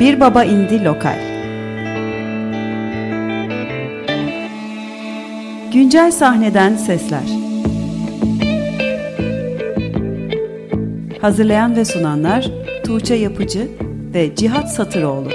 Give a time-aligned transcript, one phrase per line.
[0.00, 1.18] Bir Baba indi Lokal.
[5.72, 7.28] Güncel sahneden sesler.
[11.20, 12.50] Hazırlayan ve sunanlar
[12.84, 13.68] Tuğçe Yapıcı
[14.14, 15.30] ve Cihat Satıroğlu.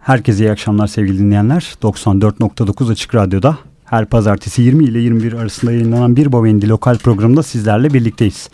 [0.00, 1.74] Herkese iyi akşamlar sevgili dinleyenler.
[1.82, 3.58] 94.9 Açık Radyo'da
[3.90, 8.50] her pazartesi 20 ile 21 arasında yayınlanan Bir Babendi lokal programında sizlerle birlikteyiz.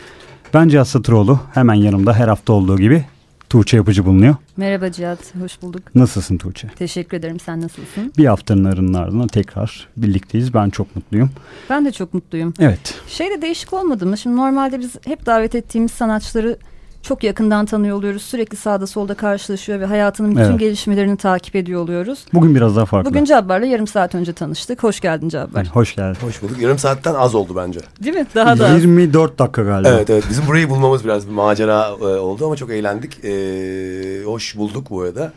[0.53, 1.39] Ben Cihat Satıroğlu.
[1.53, 3.05] Hemen yanımda her hafta olduğu gibi
[3.49, 4.35] Tuğçe Yapıcı bulunuyor.
[4.57, 5.95] Merhaba Cihat, hoş bulduk.
[5.95, 6.67] Nasılsın Tuğçe?
[6.67, 8.13] Teşekkür ederim, sen nasılsın?
[8.17, 10.53] Bir haftanın arının ardından tekrar birlikteyiz.
[10.53, 11.29] Ben çok mutluyum.
[11.69, 12.53] Ben de çok mutluyum.
[12.59, 12.95] Evet.
[13.07, 14.17] Şey de değişik olmadı mı?
[14.17, 16.57] Şimdi normalde biz hep davet ettiğimiz sanatçıları
[17.05, 18.21] çok yakından tanıyor oluyoruz.
[18.21, 20.59] Sürekli sağda solda karşılaşıyor ve hayatının bütün evet.
[20.59, 22.25] gelişmelerini takip ediyor oluyoruz.
[22.33, 23.09] Bugün biraz daha farklı.
[23.09, 24.83] Bugün Cabbar'la yarım saat önce tanıştık.
[24.83, 25.67] Hoş geldin Cabbar.
[25.67, 26.19] Hoş geldin.
[26.21, 26.61] Hoş bulduk.
[26.61, 27.79] Yarım saatten az oldu bence.
[28.03, 28.25] Değil mi?
[28.35, 29.89] Daha da 24 dakika galiba.
[29.89, 30.23] Evet evet.
[30.29, 33.25] Bizim burayı bulmamız biraz bir macera e, oldu ama çok eğlendik.
[33.25, 35.33] E, hoş bulduk bu arada.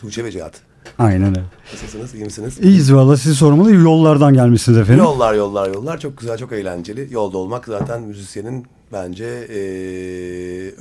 [0.00, 0.52] Tuğçe ve Cihat.
[0.98, 1.42] Aynen öyle.
[1.72, 2.14] Nasılsınız?
[2.14, 2.58] İyi misiniz?
[2.62, 3.74] İyiyiz valla sizi sormalı.
[3.74, 5.04] Yollardan gelmişsiniz efendim.
[5.04, 5.98] Yollar yollar yollar.
[5.98, 7.08] Çok güzel çok eğlenceli.
[7.10, 9.60] Yolda olmak zaten müzisyenin bence e,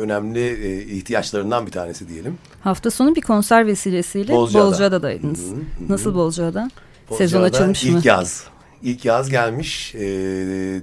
[0.01, 2.37] önemli e, ihtiyaçlarından bir tanesi diyelim.
[2.61, 4.67] Hafta sonu bir konser vesilesiyle Bozcaada.
[4.67, 5.39] Bozcaada'daydınız.
[5.39, 5.89] Hı -hı.
[5.89, 6.69] Nasıl Bozcaada?
[7.09, 7.17] Bozcaada?
[7.17, 7.97] Sezon açılmış ilk mı?
[7.97, 8.47] İlk yaz.
[8.83, 9.95] İlk yaz gelmiş.
[9.95, 9.99] E,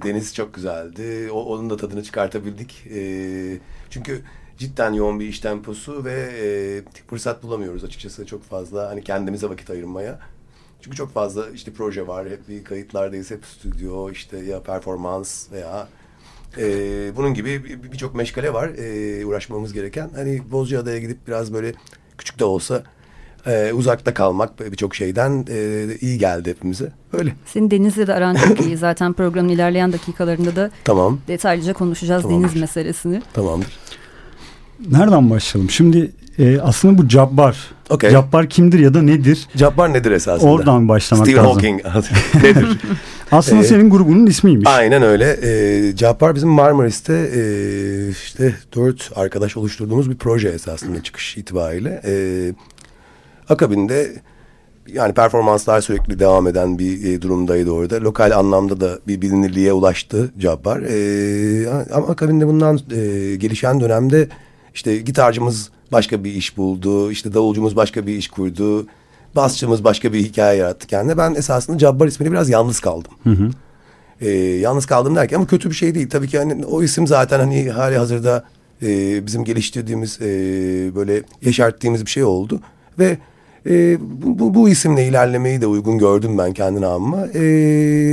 [0.03, 1.29] deniz çok güzeldi.
[1.31, 2.87] O, onun da tadını çıkartabildik.
[2.95, 3.01] E,
[3.89, 4.21] çünkü
[4.57, 6.47] cidden yoğun bir iş temposu ve e,
[7.07, 8.89] fırsat bulamıyoruz açıkçası çok fazla.
[8.89, 10.19] Hani kendimize vakit ayırmaya.
[10.81, 12.29] Çünkü çok fazla işte proje var.
[12.29, 13.31] Hep bir kayıtlardayız.
[13.31, 15.87] Hep stüdyo işte ya performans veya
[16.57, 20.09] ee, bunun gibi birçok meşgale var e, uğraşmamız gereken.
[20.15, 21.73] Hani Bozcaada'ya gidip biraz böyle
[22.17, 22.83] küçük de olsa
[23.47, 26.91] e, uzakta kalmak birçok şeyden e, iyi geldi hepimize.
[27.13, 27.33] Öyle.
[27.45, 28.77] Senin Deniz'le de aran çok iyi.
[28.77, 31.19] Zaten programın ilerleyen dakikalarında da tamam.
[31.27, 32.47] detaylıca konuşacağız Tamamdır.
[32.47, 33.21] deniz meselesini.
[33.33, 33.77] Tamamdır.
[34.91, 35.69] Nereden başlayalım?
[35.69, 37.57] Şimdi e, aslında bu Cabbar.
[37.89, 38.11] Okay.
[38.11, 39.47] Cabbar kimdir ya da nedir?
[39.57, 40.51] Cabbar nedir esasında?
[40.51, 41.59] Oradan başlamak Stephen lazım.
[41.59, 42.77] Stephen Hawking nedir?
[43.31, 44.69] aslında ee, senin grubunun ismiymiş.
[44.69, 45.37] Aynen öyle.
[45.43, 47.41] Ee, Cabbar bizim Marmaris'te e,
[48.09, 52.01] işte dört arkadaş oluşturduğumuz bir proje esasında çıkış itibariyle.
[52.05, 52.53] Ee,
[53.49, 54.11] akabinde
[54.93, 58.01] yani performanslar sürekli devam eden bir e, durumdaydı orada.
[58.01, 60.81] Lokal anlamda da bir bilinirliğe ulaştı Cabbar.
[60.81, 64.27] Ee, ama akabinde bundan e, gelişen dönemde
[64.73, 67.11] işte gitarcımız başka bir iş buldu.
[67.11, 68.87] İşte davulcumuz başka bir iş kurdu.
[69.35, 71.17] Basçımız başka bir hikaye yarattı kendine.
[71.17, 73.11] Ben esasında Cabbar ismini biraz yalnız kaldım.
[73.23, 73.49] Hı hı.
[74.21, 76.09] Ee, yalnız kaldım derken ama kötü bir şey değil.
[76.09, 78.43] Tabii ki hani o isim zaten hani hali hazırda
[78.81, 80.25] e, bizim geliştirdiğimiz e,
[80.95, 82.59] böyle yaşarttığımız bir şey oldu.
[82.99, 83.17] Ve
[83.69, 87.27] e, bu, bu, bu isimle ilerlemeyi de uygun gördüm ben kendi namıma.
[87.27, 87.41] E,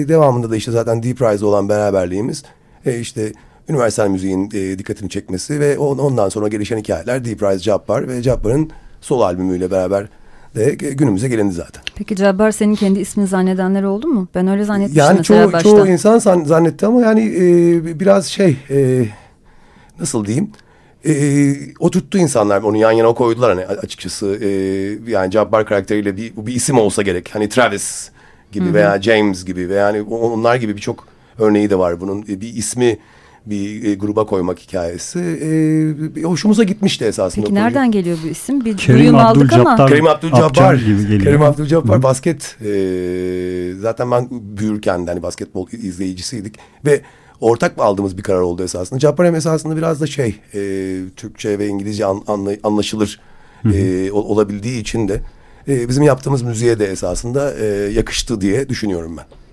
[0.08, 2.42] devamında da işte zaten Deep Rise olan beraberliğimiz
[2.86, 3.32] e, işte
[3.68, 8.22] üniversal müziğin e, dikkatini çekmesi ve on, ondan sonra gelişen hikayeler Deep Rise Jabbar ve
[8.22, 8.70] Jabbar'ın
[9.00, 10.06] sol albümüyle beraber
[10.54, 11.82] de günümüze gelindi zaten.
[11.94, 14.28] Peki Cabbar senin kendi ismini zannedenler oldu mu?
[14.34, 15.70] Ben öyle zannetmiştim yani mesela çoğu, başta.
[15.70, 19.06] Çoğu insan zannetti ama yani e, biraz şey e,
[20.00, 20.50] nasıl diyeyim
[21.06, 24.48] e, oturttu insanlar onu yan yana koydular hani açıkçası e,
[25.10, 28.10] yani Cabbar karakteriyle bir, bir isim olsa gerek hani Travis
[28.52, 28.74] gibi Hı -hı.
[28.74, 31.06] veya James gibi veya yani onlar gibi birçok
[31.38, 32.98] örneği de var bunun bir ismi
[33.46, 35.18] bir e, gruba koymak hikayesi.
[36.16, 37.44] E, hoşumuza gitmişti esasında.
[37.44, 38.64] Peki nereden geliyor bu isim?
[38.64, 39.86] Bir Kerim duyum aldık ama.
[39.86, 40.80] Kerim Abdülcabbar.
[41.22, 42.56] Kerim Abdülcabbar basket.
[42.64, 46.54] E, zaten ben büyürken de hani basketbol izleyicisiydik.
[46.84, 47.00] Ve
[47.40, 48.98] ortak aldığımız bir karar oldu esasında.
[48.98, 50.60] Cabbar hem esasında biraz da şey e,
[51.16, 53.20] Türkçe ve İngilizce an, anla, anlaşılır
[53.74, 55.20] e, olabildiği için de
[55.68, 59.43] e, bizim yaptığımız müziğe de esasında e, yakıştı diye düşünüyorum ben.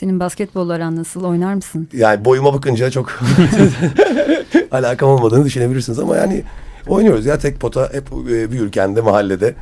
[0.00, 1.24] Senin basketbol aran nasıl?
[1.24, 1.88] Oynar mısın?
[1.92, 3.12] Yani boyuma bakınca çok
[4.70, 6.42] alakam olmadığını düşünebilirsiniz ama yani
[6.88, 9.54] oynuyoruz ya tek pota hep e, büyürken de mahallede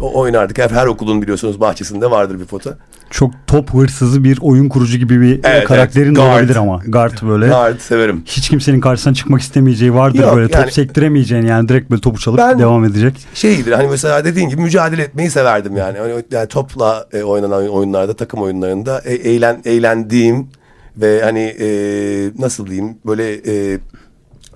[0.00, 0.58] o oynardık.
[0.58, 2.78] Hep her okulun biliyorsunuz bahçesinde vardır bir pota.
[3.10, 6.16] Çok top hırsızı bir oyun kurucu gibi bir evet, karakterin evet.
[6.16, 6.34] Guard.
[6.34, 6.82] olabilir ama.
[6.86, 7.48] Guard böyle.
[7.48, 8.22] Guard severim.
[8.26, 10.52] Hiç kimsenin karşısına çıkmak istemeyeceği vardır Yok, böyle.
[10.52, 13.26] Yani, top sektiremeyeceğin yani direkt böyle topu çalıp ben devam edecek.
[13.34, 15.98] Şeydir hani mesela dediğin gibi mücadele etmeyi severdim yani.
[15.98, 20.48] Hani, yani topla e, oynanan oyunlarda takım oyunlarında e, eğlen, eğlendiğim
[20.96, 21.68] ve hani e,
[22.38, 23.78] nasıl diyeyim böyle e,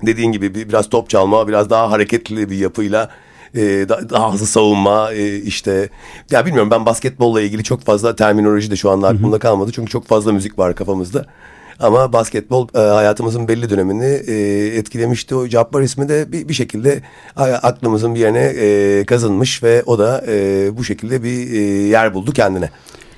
[0.06, 3.11] dediğin gibi bir, biraz top çalma biraz daha hareketli bir yapıyla
[3.55, 5.89] e, daha hızlı savunma e, işte
[6.31, 10.06] ya bilmiyorum ben basketbolla ilgili çok fazla terminoloji de şu anda aklımda kalmadı çünkü çok
[10.06, 11.27] fazla müzik var kafamızda.
[11.81, 14.35] Ama basketbol e, hayatımızın belli dönemini e,
[14.79, 15.35] etkilemişti.
[15.35, 17.03] O Jabbar ismi de bir, bir şekilde
[17.37, 21.59] aklımızın bir yerine e, kazınmış ve o da e, bu şekilde bir e,
[21.89, 22.71] yer buldu kendine.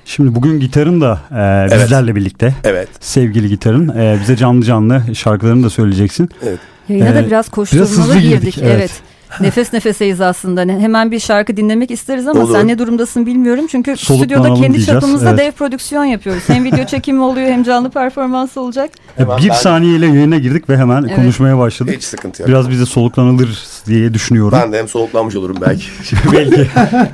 [0.05, 2.15] Şimdi bugün gitarın da e, bizlerle evet.
[2.15, 2.55] birlikte.
[2.63, 2.89] Evet.
[2.99, 3.89] Sevgili gitarın.
[3.89, 6.29] E, bize canlı canlı şarkılarını da söyleyeceksin.
[6.43, 6.59] Evet.
[6.89, 8.41] Yayına ee, da biraz koşturmalı girdik.
[8.41, 8.57] girdik.
[8.61, 8.75] Evet.
[8.75, 8.91] evet.
[9.39, 10.61] Nefes nefeseyiz aslında.
[10.61, 12.53] Hemen bir şarkı dinlemek isteriz ama Olur.
[12.53, 13.67] sen ne durumdasın bilmiyorum.
[13.67, 14.85] Çünkü stüdyoda kendi diyeceğiz.
[14.85, 15.39] çapımızda evet.
[15.39, 16.43] dev prodüksiyon yapıyoruz.
[16.47, 18.91] Hem video çekimi oluyor hem canlı performans olacak.
[19.15, 19.53] Hemen bir ben...
[19.53, 21.15] saniyeyle yayına girdik ve hemen evet.
[21.15, 21.95] konuşmaya başladık.
[21.95, 22.49] Hiç sıkıntı yok.
[22.49, 24.59] Biraz bize soluklanılır diye düşünüyorum.
[24.61, 25.85] Ben de hem soluklanmış olurum belki.
[26.33, 26.67] belki.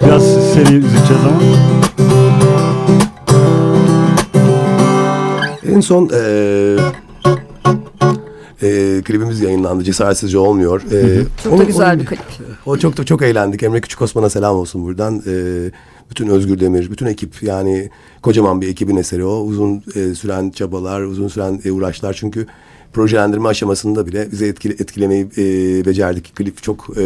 [0.06, 1.42] Biraz seni üzeceğiz ama.
[5.76, 6.77] En son ee,
[8.62, 9.84] e, klibimiz yayınlandı.
[9.84, 10.82] Cesaretsizce olmuyor.
[10.92, 12.20] E, çok onu, da güzel onu, bir klip.
[12.66, 13.64] O çok da çok eğlendik.
[13.64, 15.24] Emre Küçük Osman'a selam olsun buradan.
[15.28, 15.34] E,
[16.10, 17.90] bütün Özgür Demir, bütün ekip yani
[18.22, 19.40] kocaman bir ekibin eseri o.
[19.40, 22.14] Uzun e, süren çabalar, uzun süren e, uğraşlar.
[22.14, 22.48] Çünkü
[22.94, 26.36] projelendirme aşamasında bile bize etkile, etkilemeyi e, becerdik.
[26.36, 27.04] Klip çok e,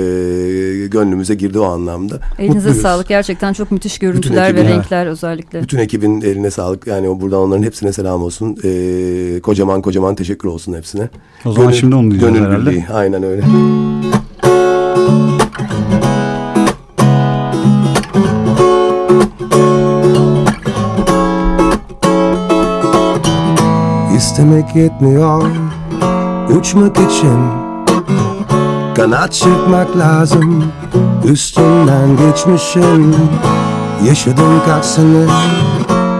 [0.87, 2.19] gönlümüze girdi o anlamda.
[2.39, 2.81] Elinize Mutluyuz.
[2.81, 3.07] sağlık.
[3.07, 5.61] Gerçekten çok müthiş görüntüler ekibin, ve renkler özellikle.
[5.61, 6.87] Bütün ekibin eline sağlık.
[6.87, 8.57] Yani o buradan onların hepsine selam olsun.
[8.63, 11.09] E, kocaman kocaman teşekkür olsun hepsine.
[11.45, 12.69] O zaman gönül, şimdi onu diyeceğiz gönül herhalde.
[12.69, 12.85] Birliği.
[12.93, 13.41] Aynen öyle.
[24.31, 25.43] İstemek yetmiyor.
[26.59, 27.39] Uçmak için
[28.95, 30.63] Kanat çırpmak lazım.
[31.25, 33.15] Üstünden geçmişim.
[34.05, 35.25] Yaşadım kaç sene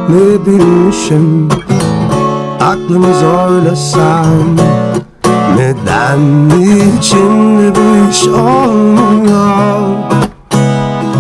[0.10, 1.50] Ne bilmişim.
[2.62, 4.56] Aklımı zorlasam
[5.58, 6.50] Neden
[7.00, 9.80] için bu iş olmuyor?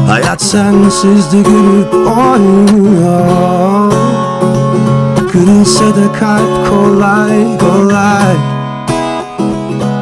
[0.07, 3.31] Hayat sensiz de gülüp oynuyor
[5.31, 8.35] Kırılsa da kalp kolay kolay.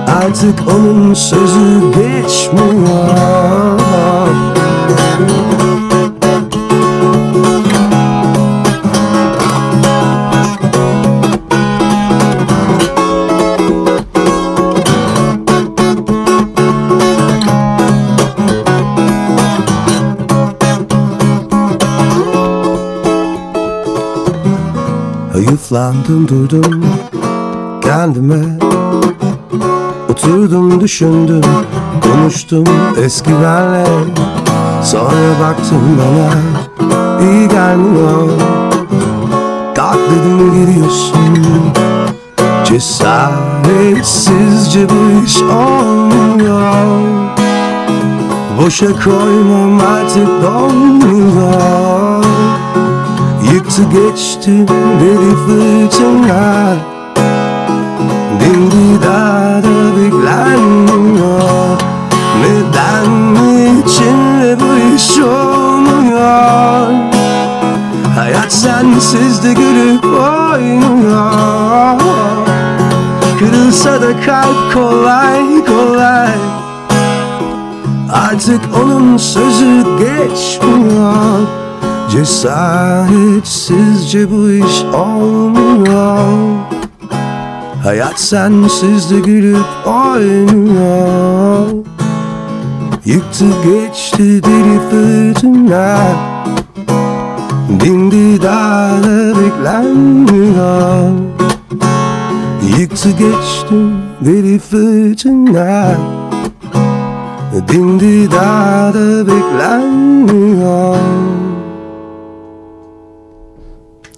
[0.07, 3.09] Artık onun sözü geçmiyor
[25.69, 26.85] Hayıflandım durdum
[27.81, 28.59] kendime
[30.09, 31.41] Oturdum düşündüm
[32.03, 32.63] konuştum
[33.03, 33.85] eski benle
[34.83, 36.29] Sonra baktım bana.
[37.21, 38.29] İyi gelmiyor
[39.75, 41.37] Kalk dedim giriyorsun
[42.65, 46.73] Cesaretsizce bu iş olmuyor.
[48.57, 50.29] Boşa koymam artık
[53.69, 54.51] olmuyor Yıktı geçti
[54.99, 56.73] deli fırtına
[58.39, 61.81] Dindi dağda beklenmiyor.
[62.41, 63.35] Neden
[63.79, 66.87] için ve bu iş olmuyor?
[68.15, 71.99] Hayat sensiz de gülüp oynuyor.
[73.39, 76.33] Kırılsa da kalp kolay kolay.
[78.13, 81.58] Artık onun sözü geçmiyor
[82.11, 86.59] Cesaretsizce bu iş olmuyor.
[87.83, 91.65] Hayat sensiz de gülüp oynuyor.
[93.05, 95.97] Yıktı geçti deli fırtına
[97.79, 101.11] Dindi dağda beklenmiyor.
[102.77, 103.75] Yıktı geçti
[104.21, 105.91] deli fırtına
[107.67, 110.95] Dindi dağda beklenmiyor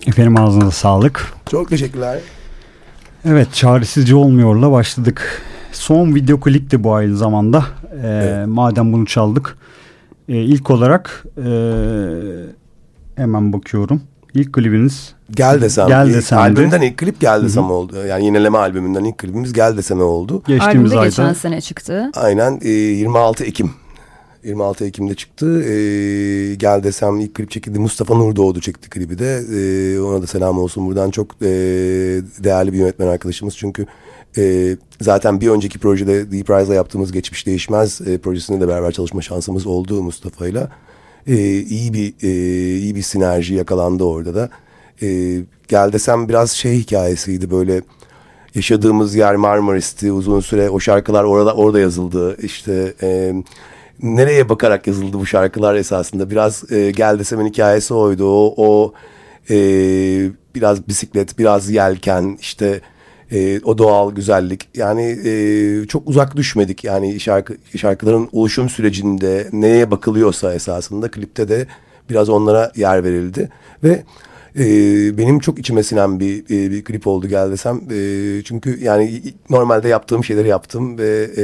[0.08, 1.34] Efendim ağzınıza sağlık.
[1.51, 2.20] Çok teşekkürler.
[3.25, 5.41] Evet çaresizce olmuyorla başladık.
[5.72, 7.65] Son video klip de bu aynı zamanda.
[7.93, 8.48] Ee, evet.
[8.48, 9.58] Madem bunu çaldık.
[10.29, 11.51] Ee, ilk olarak e,
[13.15, 14.01] hemen bakıyorum.
[14.34, 15.88] İlk klibiniz Gel desem.
[15.88, 16.39] Gel desem.
[16.39, 17.74] Albümden ilk klip Gel desem Hı-hı.
[17.74, 18.05] oldu.
[18.08, 20.43] Yani yineleme albümünden ilk klibimiz Gel deseme oldu.
[20.48, 21.05] Geçtiğimiz ayda.
[21.05, 22.12] geçen sene çıktı.
[22.15, 23.72] Aynen e, 26 Ekim
[24.43, 25.63] 26 Ekim'de çıktı.
[25.63, 27.79] Ee, gel desem ilk klip çekildi.
[27.79, 29.41] Mustafa Nur Doğdu çekti klibi de.
[29.53, 31.12] Ee, ona da selam olsun buradan.
[31.12, 31.48] Çok e,
[32.43, 33.57] değerli bir yönetmen arkadaşımız.
[33.57, 33.86] Çünkü
[34.38, 39.21] e, zaten bir önceki projede Deep Rise'la yaptığımız Geçmiş Değişmez e, projesinde de beraber çalışma
[39.21, 40.71] şansımız oldu Mustafa'yla.
[41.27, 42.29] E, iyi bir e,
[42.77, 44.50] iyi bir sinerji yakalandı orada da.
[45.01, 47.81] E, gel desem biraz şey hikayesiydi böyle
[48.55, 53.33] yaşadığımız yer Marmaris'ti uzun süre o şarkılar orada orada yazıldı işte e,
[54.03, 56.29] nereye bakarak yazıldı bu şarkılar esasında.
[56.29, 58.25] Biraz e, Gel Desem'in hikayesi oydu.
[58.25, 58.93] O, o
[59.50, 59.55] e,
[60.55, 62.81] biraz bisiklet, biraz yelken, işte
[63.31, 64.70] e, o doğal güzellik.
[64.75, 66.84] Yani e, çok uzak düşmedik.
[66.84, 71.67] Yani şarkı şarkıların oluşum sürecinde neye bakılıyorsa esasında klipte de
[72.10, 73.50] biraz onlara yer verildi
[73.84, 74.03] ve
[74.60, 77.81] e, benim çok içime sinen bir e, bir klip oldu gel desem.
[77.91, 81.43] E, çünkü yani normalde yaptığım şeyleri yaptım ve e,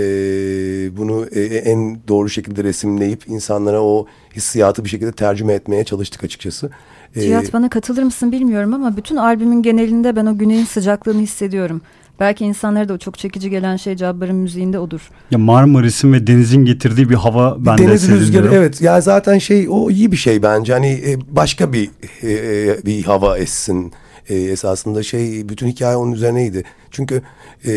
[0.98, 6.70] bunu e, en doğru şekilde resimleyip insanlara o hissiyatı bir şekilde tercüme etmeye çalıştık açıkçası.
[7.14, 11.82] Cihat bana katılır mısın bilmiyorum ama bütün albümün genelinde ben o güneyin sıcaklığını hissediyorum.
[12.20, 15.10] Belki insanlara da o çok çekici gelen şey Cabbar'ın müziğinde odur.
[15.32, 18.82] Ya Marmaris'in ve denizin getirdiği bir hava ben Deniz de rüzgarı evet.
[18.82, 20.74] Yani zaten şey o iyi bir şey bence.
[20.74, 21.90] Hani e, başka bir
[22.24, 23.94] e, bir hava essin.
[24.30, 26.64] E, esasında şey bütün hikaye onun üzerineydi.
[26.92, 27.22] Çünkü
[27.64, 27.72] e,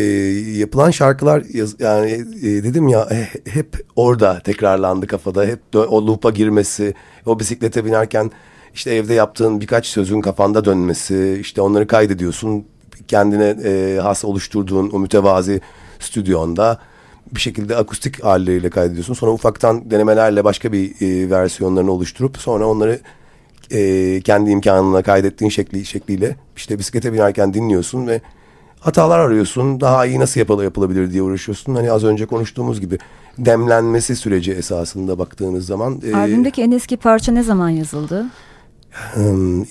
[0.57, 5.45] yapılan şarkılar yaz, yani e, dedim ya e, hep orada tekrarlandı kafada.
[5.45, 6.93] Hep o loop'a girmesi,
[7.25, 8.31] o bisiklete binerken
[8.73, 12.65] işte evde yaptığın birkaç sözün kafanda dönmesi, işte onları kaydediyorsun
[13.07, 15.61] kendine e, has oluşturduğun o mütevazi
[15.99, 16.79] stüdyonda
[17.31, 19.13] bir şekilde akustik halleriyle kaydediyorsun.
[19.13, 22.99] Sonra ufaktan denemelerle başka bir e, versiyonlarını oluşturup sonra onları
[23.71, 28.21] e, kendi imkanına kaydettiğin şekli şekliyle işte bisiklete binerken dinliyorsun ve
[28.79, 29.81] hatalar arıyorsun.
[29.81, 31.75] Daha iyi nasıl yapıl yapılabilir diye uğraşıyorsun.
[31.75, 32.97] Hani az önce konuştuğumuz gibi
[33.37, 36.01] demlenmesi süreci esasında baktığınız zaman.
[36.05, 38.25] E, Albümdeki en eski parça ne zaman yazıldı?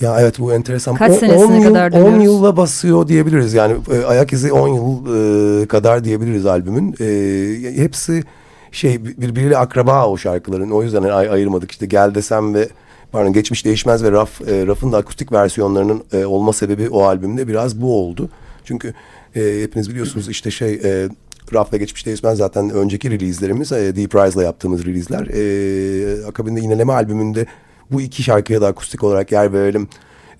[0.01, 0.95] Ya evet bu enteresan.
[0.95, 2.15] Kaç senesine yıl, kadar dönüyoruz?
[2.15, 3.53] 10 yılla basıyor diyebiliriz.
[3.53, 6.95] Yani e, ayak izi 10 yıl e, kadar diyebiliriz albümün.
[6.99, 8.23] E, hepsi
[8.71, 10.71] şey birbiriyle akraba o şarkıların.
[10.71, 11.71] O yüzden ay ayırmadık.
[11.71, 12.69] işte Gel Desem ve
[13.11, 17.47] pardon Geçmiş Değişmez ve Raf, e, Raf'ın da akustik versiyonlarının e, olma sebebi o albümde
[17.47, 18.29] biraz bu oldu.
[18.65, 18.93] Çünkü
[19.35, 20.73] e, hepiniz biliyorsunuz işte şey...
[20.73, 21.09] E,
[21.53, 23.71] Raf ve Geçmiş Değişmez zaten önceki release'lerimiz.
[23.71, 25.27] E, Deep Rise'la yaptığımız release'ler.
[25.27, 27.45] E, akabinde Yineleme albümünde
[27.91, 29.87] bu iki şarkıya da akustik olarak yer verelim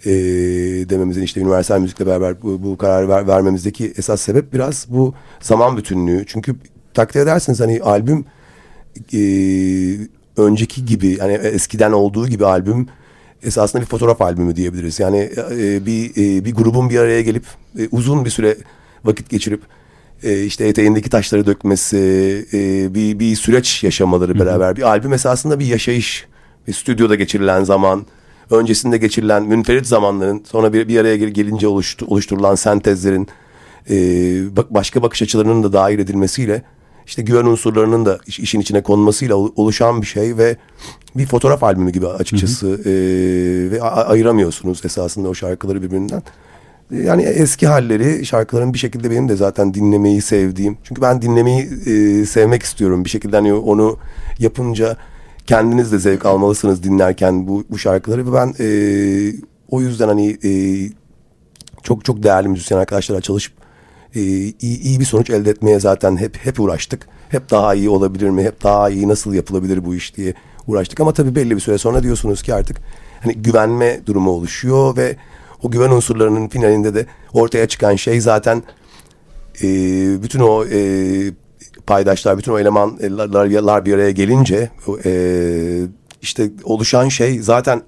[0.06, 0.10] e,
[0.90, 5.78] dememizin işte universal müzikle beraber bu, bu kararı ver, vermemizdeki esas sebep biraz bu zaman
[5.78, 6.24] bütünlüğü.
[6.28, 6.56] Çünkü
[6.94, 8.26] takdir edersiniz hani albüm
[9.14, 9.22] e,
[10.38, 12.88] önceki gibi hani eskiden olduğu gibi albüm
[13.44, 15.00] esasında bir fotoğraf albümü diyebiliriz.
[15.00, 17.44] Yani e, bir e, bir grubun bir araya gelip
[17.80, 18.58] e, uzun bir süre
[19.06, 19.62] vakit geçirip
[20.24, 21.98] e, işte eteğindeki taşları dökmesi,
[22.54, 26.28] e, bir bir süreç yaşamaları beraber bir albüm esasında bir yaşayış
[26.68, 28.06] bir stüdyoda geçirilen zaman,
[28.52, 33.28] öncesinde geçirilen münferit zamanların sonra bir, bir araya gelince oluştu, oluşturulan sentezlerin
[33.90, 33.96] e,
[34.70, 36.64] başka bakış açılarının da dahil edilmesiyle
[37.06, 40.58] işte güven unsurlarının da iş, işin içine konmasıyla oluşan bir şey ve
[41.16, 42.90] bir fotoğraf albümü gibi açıkçası hı hı.
[42.90, 46.24] E, ve ayıramıyorsunuz esasında o şarkıları birbirinden.
[46.92, 50.78] Yani eski halleri şarkıların bir şekilde benim de zaten dinlemeyi sevdiğim.
[50.84, 53.98] Çünkü ben dinlemeyi e, sevmek istiyorum bir şekilde hani onu
[54.40, 54.98] yapınca
[55.48, 58.68] kendiniz de zevk almalısınız dinlerken bu, bu şarkıları ve ben e,
[59.70, 60.52] o yüzden hani e,
[61.84, 63.54] çok çok değerli müzisyen arkadaşlarla çalışıp
[64.16, 67.08] e, iyi, iyi bir sonuç elde etmeye zaten hep hep uğraştık.
[67.30, 68.44] Hep daha iyi olabilir mi?
[68.44, 70.34] Hep daha iyi nasıl yapılabilir bu iş diye
[70.68, 71.00] uğraştık.
[71.00, 72.78] Ama tabii belli bir süre sonra diyorsunuz ki artık
[73.24, 75.16] hani güvenme durumu oluşuyor ve
[75.64, 78.64] o güven unsurlarının finalinde de ortaya çıkan şey zaten
[79.64, 79.68] e,
[80.24, 80.80] bütün o e,
[81.92, 84.70] paydaşlar, bütün o elemanlar bir araya gelince
[85.06, 85.12] e,
[86.22, 87.82] işte oluşan şey zaten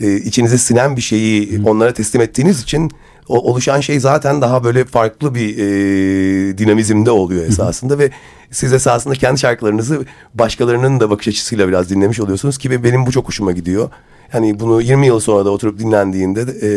[0.00, 1.70] e, içinize sinen bir şeyi Hı.
[1.70, 2.90] onlara teslim ettiğiniz için
[3.28, 7.98] o, oluşan şey zaten daha böyle farklı bir e, dinamizmde oluyor esasında Hı.
[7.98, 8.10] ve
[8.50, 13.28] siz esasında kendi şarkılarınızı başkalarının da bakış açısıyla biraz dinlemiş oluyorsunuz ki benim bu çok
[13.28, 13.90] hoşuma gidiyor.
[14.34, 16.68] Yani bunu 20 yıl sonra da oturup dinlendiğinde e,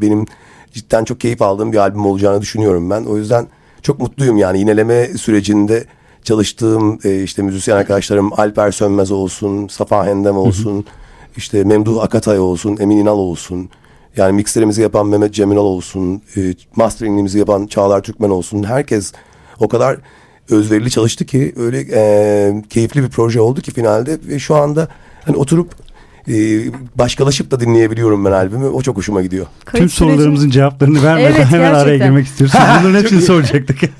[0.00, 0.26] benim
[0.72, 3.04] cidden çok keyif aldığım bir albüm olacağını düşünüyorum ben.
[3.04, 3.46] O yüzden
[3.82, 5.84] çok mutluyum yani yineleme sürecinde
[6.24, 10.84] çalıştığım e, işte müzisyen arkadaşlarım Alper Sönmez olsun, Safa Hendem olsun, hı hı.
[11.36, 13.70] işte Memduh Akatay olsun, Emin İnal olsun.
[14.16, 18.62] Yani mixlerimizi yapan Mehmet Cemilal olsun, e, masteringimizi yapan Çağlar Türkmen olsun.
[18.62, 19.12] Herkes
[19.60, 19.98] o kadar
[20.50, 24.88] özverili çalıştı ki öyle e, keyifli bir proje oldu ki finalde ve şu anda
[25.24, 25.74] hani oturup
[26.28, 26.34] e,
[26.98, 28.66] başkalaşıp da dinleyebiliyorum ben albümü.
[28.66, 29.46] O çok hoşuma gidiyor.
[29.64, 31.74] Kayıt Tüm sorularımızın cevaplarını vermeden evet, hemen gerçekten.
[31.74, 32.56] araya girmek istiyoruz.
[32.80, 33.78] Bunların hepsini soracaktık.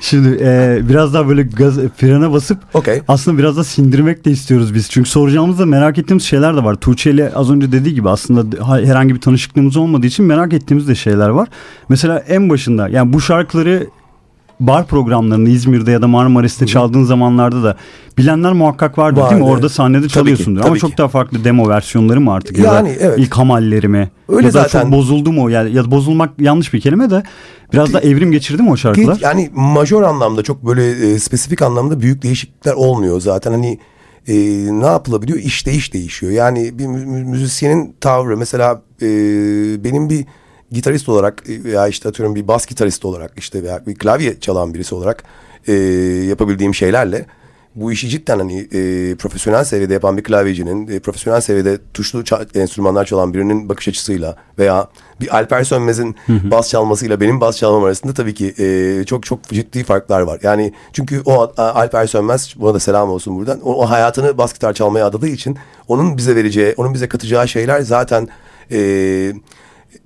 [0.00, 3.02] Şimdi e, biraz daha böyle gaz frene basıp okay.
[3.08, 4.90] aslında biraz da sindirmek de istiyoruz biz.
[4.90, 6.74] Çünkü soracağımızda merak ettiğimiz şeyler de var.
[6.74, 10.94] Tuğçe ile az önce dediği gibi aslında herhangi bir tanışıklığımız olmadığı için merak ettiğimiz de
[10.94, 11.48] şeyler var.
[11.88, 13.86] Mesela en başında yani bu şarkıları
[14.60, 16.68] bar programlarını İzmir'de ya da Marmaris'te Hı.
[16.68, 17.76] çaldığın zamanlarda da
[18.18, 19.48] bilenler muhakkak vardı değil mi?
[19.48, 20.60] Orada sahnede çalıyorsundur.
[20.60, 20.80] Ama ki.
[20.80, 22.58] çok daha farklı demo versiyonları mı artık?
[22.58, 23.18] Yani ya da evet.
[23.18, 24.10] ilk hamalleri mi?
[24.28, 24.82] Öyle ya da zaten.
[24.82, 25.50] çok bozuldu mu?
[25.50, 27.22] Yani ya bozulmak yanlış bir kelime de
[27.72, 29.18] biraz da evrim geçirdi mi o şarkılar?
[29.20, 33.52] Yani majör anlamda çok böyle e, spesifik anlamda büyük değişiklikler olmuyor zaten.
[33.52, 33.78] Hani
[34.28, 34.34] e,
[34.80, 35.38] ne yapılabiliyor?
[35.38, 36.32] İş değişiyor.
[36.32, 39.08] Yani bir müzisyenin tavrı mesela e,
[39.84, 40.24] benim bir
[40.72, 44.94] gitarist olarak veya işte atıyorum bir bas gitarist olarak işte veya bir klavye çalan birisi
[44.94, 45.24] olarak
[45.66, 45.72] e,
[46.28, 47.26] yapabildiğim şeylerle
[47.74, 53.04] bu işi cidden hani e, profesyonel seviyede yapan bir klavyecinin, e, profesyonel seviyede tuşlu enstrümanlar
[53.04, 54.88] çalan birinin bakış açısıyla veya
[55.20, 59.84] bir Alper Sönmez'in bas çalmasıyla benim bas çalmam arasında tabii ki e, çok çok ciddi
[59.84, 60.40] farklar var.
[60.42, 64.72] Yani çünkü o Alper Sönmez, buna da selam olsun buradan, o, o hayatını bas gitar
[64.72, 65.58] çalmaya adadığı için
[65.88, 68.28] onun bize vereceği, onun bize katacağı şeyler zaten...
[68.70, 69.32] E,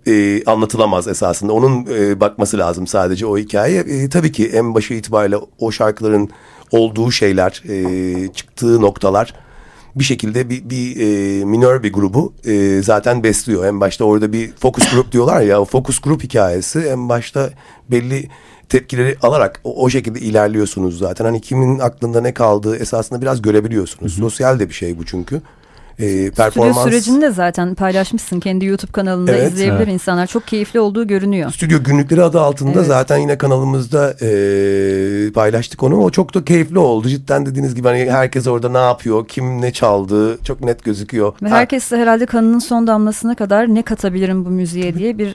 [0.06, 1.52] e, anlatılamaz esasında.
[1.52, 3.80] Onun e, bakması lazım sadece o hikaye.
[3.80, 6.30] E, tabii ki en başı itibariyle o şarkıların
[6.70, 9.34] olduğu şeyler, e, çıktığı noktalar
[9.94, 13.64] bir şekilde bir, bir e, minör bir grubu e, zaten besliyor.
[13.64, 17.50] En başta orada bir focus group diyorlar ya, o focus group hikayesi en başta
[17.90, 18.28] belli
[18.68, 21.24] tepkileri alarak o, o şekilde ilerliyorsunuz zaten.
[21.24, 24.12] Hani kimin aklında ne kaldığı esasında biraz görebiliyorsunuz.
[24.12, 24.20] Hı hı.
[24.20, 25.42] Sosyal de bir şey bu çünkü
[26.02, 26.76] e, performans...
[26.76, 28.40] Stüdyo sürecini de zaten paylaşmışsın.
[28.40, 29.92] Kendi YouTube kanalında evet, izleyebilir evet.
[29.92, 30.26] insanlar.
[30.26, 31.52] Çok keyifli olduğu görünüyor.
[31.52, 32.86] Stüdyo günlükleri adı altında evet.
[32.86, 35.96] zaten yine kanalımızda e, paylaştık onu.
[35.96, 37.08] O çok da keyifli oldu.
[37.08, 41.32] Cidden dediğiniz gibi hani herkes orada ne yapıyor, kim ne çaldı çok net gözüküyor.
[41.42, 45.34] Ve herkes de herhalde kanının son damlasına kadar ne katabilirim bu müziğe diye bir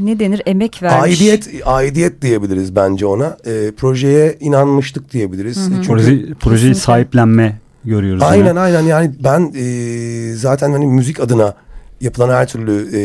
[0.00, 1.02] ne denir emek vermiş.
[1.02, 3.36] Aidiyet, aidiyet diyebiliriz bence ona.
[3.46, 5.56] E, projeye inanmıştık diyebiliriz.
[5.56, 5.70] Hı hı.
[5.74, 8.22] Çünkü, Proje, projeyi sahiplenme görüyoruz.
[8.22, 8.60] Aynen yine.
[8.60, 11.54] aynen yani ben e, zaten hani müzik adına
[12.00, 13.00] yapılan her türlü e,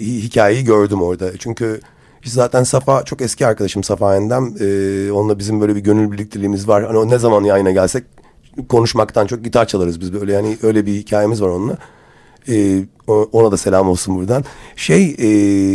[0.00, 1.38] hikayeyi gördüm orada.
[1.38, 1.80] Çünkü
[2.24, 4.54] biz zaten Safa çok eski arkadaşım Safa Endem.
[4.60, 6.86] E, onunla bizim böyle bir gönül birlikteliğimiz var.
[6.86, 8.04] Hani o ne zaman yayına gelsek
[8.68, 11.78] konuşmaktan çok gitar çalarız biz böyle yani öyle bir hikayemiz var onunla.
[12.48, 14.44] E, ona da selam olsun buradan.
[14.76, 15.26] Şey e,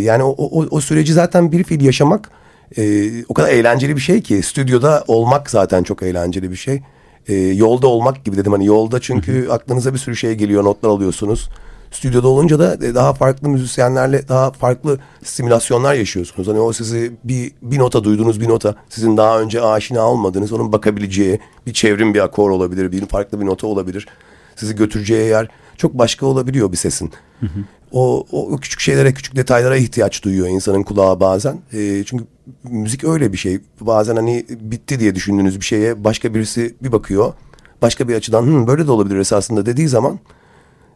[0.02, 2.30] yani o, o, o süreci zaten bir fil yaşamak
[2.78, 6.82] e, o kadar eğlenceli bir şey ki stüdyoda olmak zaten çok eğlenceli bir şey
[7.28, 8.52] e, yolda olmak gibi dedim.
[8.52, 11.50] Hani yolda çünkü aklınıza bir sürü şey geliyor, notlar alıyorsunuz.
[11.92, 16.48] Stüdyoda olunca da e, daha farklı müzisyenlerle daha farklı simülasyonlar yaşıyorsunuz.
[16.48, 20.72] Hani o sizi bir, bir nota duyduğunuz bir nota sizin daha önce aşina olmadığınız onun
[20.72, 24.08] bakabileceği bir çevrim bir akor olabilir, bir farklı bir nota olabilir.
[24.56, 27.12] Sizi götüreceği yer çok başka olabiliyor bir sesin.
[27.40, 27.60] Hı hı.
[27.92, 31.60] O, o küçük şeylere, küçük detaylara ihtiyaç duyuyor insanın kulağı bazen.
[31.74, 32.26] E, çünkü
[32.64, 33.60] müzik öyle bir şey.
[33.82, 37.34] Bazen hani bitti diye düşündüğünüz bir şeye başka birisi bir bakıyor.
[37.82, 40.20] Başka bir açıdan Hı, böyle de olabilir esasında dediği zaman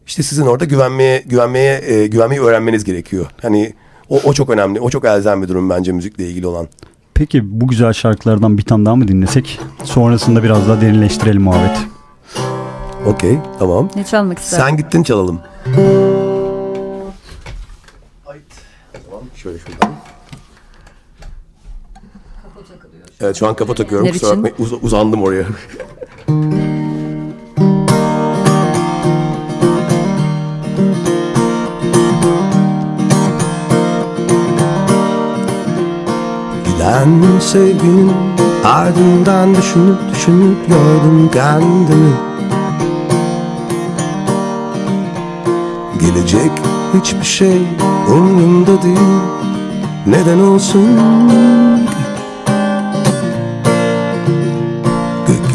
[0.08, 3.26] işte sizin orada güvenmeye güvenmeye e, güvenmeyi öğrenmeniz gerekiyor.
[3.42, 3.74] Hani
[4.10, 4.80] o, o çok önemli.
[4.80, 6.68] O çok elzem bir durum bence müzikle ilgili olan.
[7.14, 9.60] Peki bu güzel şarkılardan bir tane daha mı dinlesek?
[9.84, 11.78] Sonrasında biraz daha derinleştirelim muhabbet.
[13.06, 13.90] Okey tamam.
[13.96, 14.58] Ne çalmak ister?
[14.60, 15.40] Sen gittin çalalım.
[19.10, 20.09] Tamam şöyle şuradan.
[23.22, 24.08] Evet şu an kafa takıyorum.
[24.08, 25.46] Kusura bakmayın uz uzandım oraya.
[36.66, 38.12] Giden sevginin
[38.64, 42.14] ardından düşünüp düşünüp yordum kendimi
[46.00, 46.52] Gelecek
[47.00, 47.58] hiçbir şey
[48.08, 48.98] umurumda değil
[50.08, 50.88] Neden olsun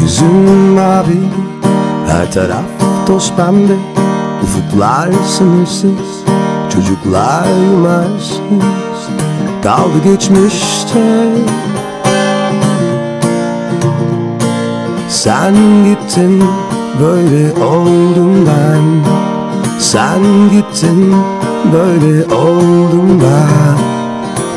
[0.05, 0.35] Gökyüzün
[0.75, 1.19] mavi
[2.07, 2.65] Her taraf
[3.07, 3.73] toz pembe.
[4.43, 6.23] Ufuklar sınırsız
[6.73, 8.39] Çocuklar yumarsız
[9.63, 11.31] Kaldı geçmişte.
[15.09, 16.43] Sen gittin
[17.01, 18.83] Böyle oldum ben.
[19.79, 21.15] Sen gittin
[21.73, 23.77] Böyle oldum ben.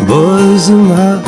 [0.08, 1.22] Boğazıma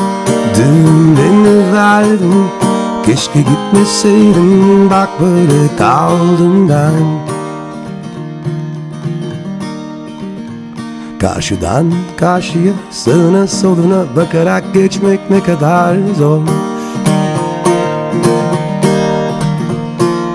[0.57, 2.60] düğümlerini verdim
[3.07, 7.31] Keşke gitmeseydin bak böyle kaldım ben.
[11.21, 16.41] Karşıdan karşıya sağına soluna bakarak geçmek ne kadar zor.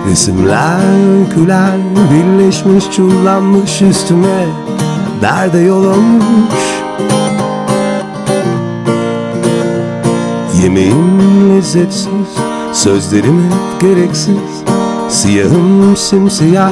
[0.09, 1.77] Resimler, öyküler
[2.11, 4.45] birleşmiş çullanmış üstüme
[5.21, 6.65] Derde yol olmuş.
[10.63, 12.54] Yemeğim lezzetsiz
[12.85, 14.63] Sözlerim hep gereksiz.
[15.09, 16.71] Siyahım simsiyah.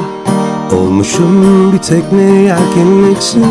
[0.72, 3.44] Olmuşum bir tekne yelken eksik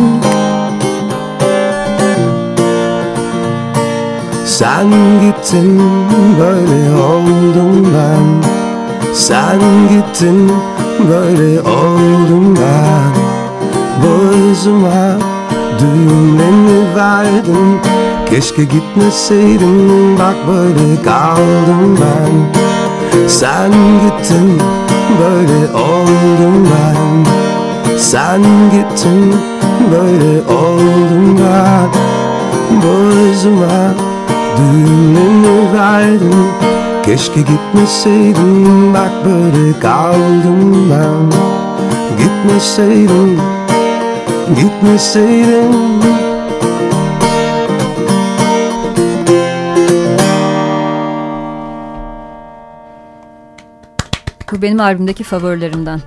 [4.45, 4.89] Sen
[5.21, 5.81] gittin
[6.39, 8.49] böyle oldum ben.
[9.13, 10.51] Sen gittin
[11.09, 13.13] böyle oldum ben.
[14.03, 15.17] Boğazıma
[15.79, 22.63] düğümlerini verdin Keşke gitmeseydin bak böyle kaldım ben.
[23.27, 24.61] Sen gittin
[25.19, 27.25] böyle oldum ben.
[27.97, 29.35] Sen gittin
[29.91, 31.89] böyle oldum ben.
[32.81, 33.93] Boğazıma
[34.57, 36.47] düğümünü verdin.
[37.05, 41.31] Keşke gitmeseydim bak böyle kaldım ben.
[42.17, 43.39] Gitmeseydim,
[44.55, 45.73] gitmeseydim
[54.53, 56.01] Bu benim albümdeki favorilerimden.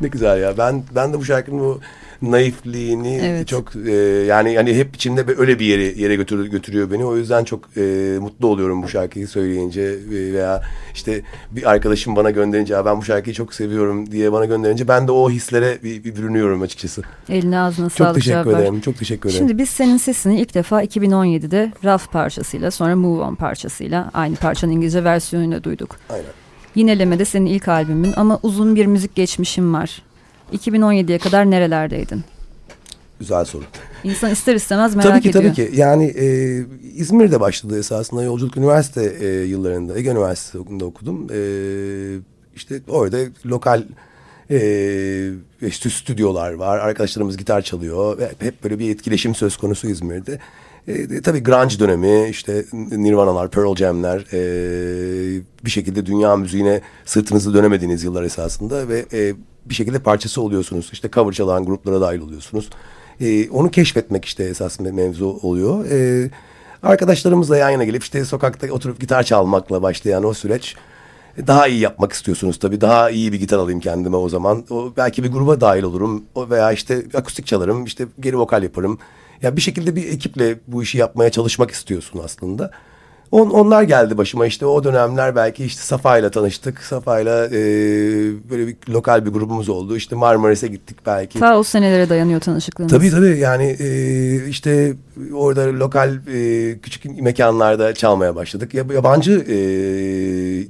[0.00, 0.58] ne güzel ya.
[0.58, 1.80] Ben ben de bu şarkının bu
[2.22, 3.48] naifliğini evet.
[3.48, 3.92] çok e,
[4.26, 7.04] yani hani hep içimde öyle bir yere yere götürüyor, götürüyor beni.
[7.04, 7.80] O yüzden çok e,
[8.20, 10.62] mutlu oluyorum bu şarkıyı söyleyince veya
[10.94, 15.12] işte bir arkadaşım bana gönderince ben bu şarkıyı çok seviyorum diye bana gönderince ben de
[15.12, 17.02] o hislere bir, bir bürünüyorum açıkçası.
[17.28, 18.14] Eline ağzına çok sağlık.
[18.14, 18.80] Çok teşekkür ederim.
[18.80, 19.38] Çok teşekkür ederim.
[19.38, 24.72] Şimdi biz senin sesini ilk defa 2017'de Raf parçasıyla sonra Move On parçasıyla aynı parçanın
[24.72, 25.96] İngilizce versiyonuyla duyduk.
[26.10, 26.41] Aynen.
[26.74, 30.02] Yineleme senin ilk albümün ama uzun bir müzik geçmişim var.
[30.52, 32.24] 2017'ye kadar nerelerdeydin?
[33.20, 33.64] Güzel soru.
[34.04, 35.44] İnsan ister istemez merak tabii ki, ediyor.
[35.44, 36.26] Tabii ki yani e,
[36.94, 41.26] İzmir'de başladı esasında yolculuk üniversite e, yıllarında Ege Üniversitesi'nde okudum.
[41.32, 41.38] E,
[42.56, 43.82] işte orada lokal
[44.50, 44.58] e,
[45.62, 50.38] işte stüdyolar var arkadaşlarımız gitar çalıyor hep, hep böyle bir etkileşim söz konusu İzmir'de.
[50.88, 58.04] E, tabii grunge dönemi işte Nirvana'lar, Pearl Jam'ler e, bir şekilde dünya müziğine sırtınızı dönemediğiniz
[58.04, 59.34] yıllar esasında ve e,
[59.66, 60.90] bir şekilde parçası oluyorsunuz.
[60.92, 62.70] İşte cover çalan gruplara dahil oluyorsunuz.
[63.20, 65.84] E, onu keşfetmek işte esas mevzu oluyor.
[65.90, 66.30] E,
[66.82, 70.76] arkadaşlarımızla yan yana gelip işte sokakta oturup gitar çalmakla başlayan o süreç
[71.46, 72.80] daha iyi yapmak istiyorsunuz tabii.
[72.80, 74.64] Daha iyi bir gitar alayım kendime o zaman.
[74.70, 78.98] O, belki bir gruba dahil olurum o veya işte akustik çalarım, işte geri vokal yaparım.
[79.42, 82.70] Ya bir şekilde bir ekiple bu işi yapmaya çalışmak istiyorsun aslında.
[83.32, 86.78] On, onlar geldi başıma işte o dönemler belki işte Safa ile tanıştık.
[86.78, 87.60] Safa ile e,
[88.50, 89.96] böyle bir lokal bir grubumuz oldu.
[89.96, 91.38] İşte Marmaris'e gittik belki.
[91.38, 92.92] Ta o senelere dayanıyor tanışıklığınız.
[92.92, 94.94] Tabii tabii yani e, işte
[95.34, 98.74] orada lokal e, küçük mekanlarda çalmaya başladık.
[98.74, 99.56] Yabancı e,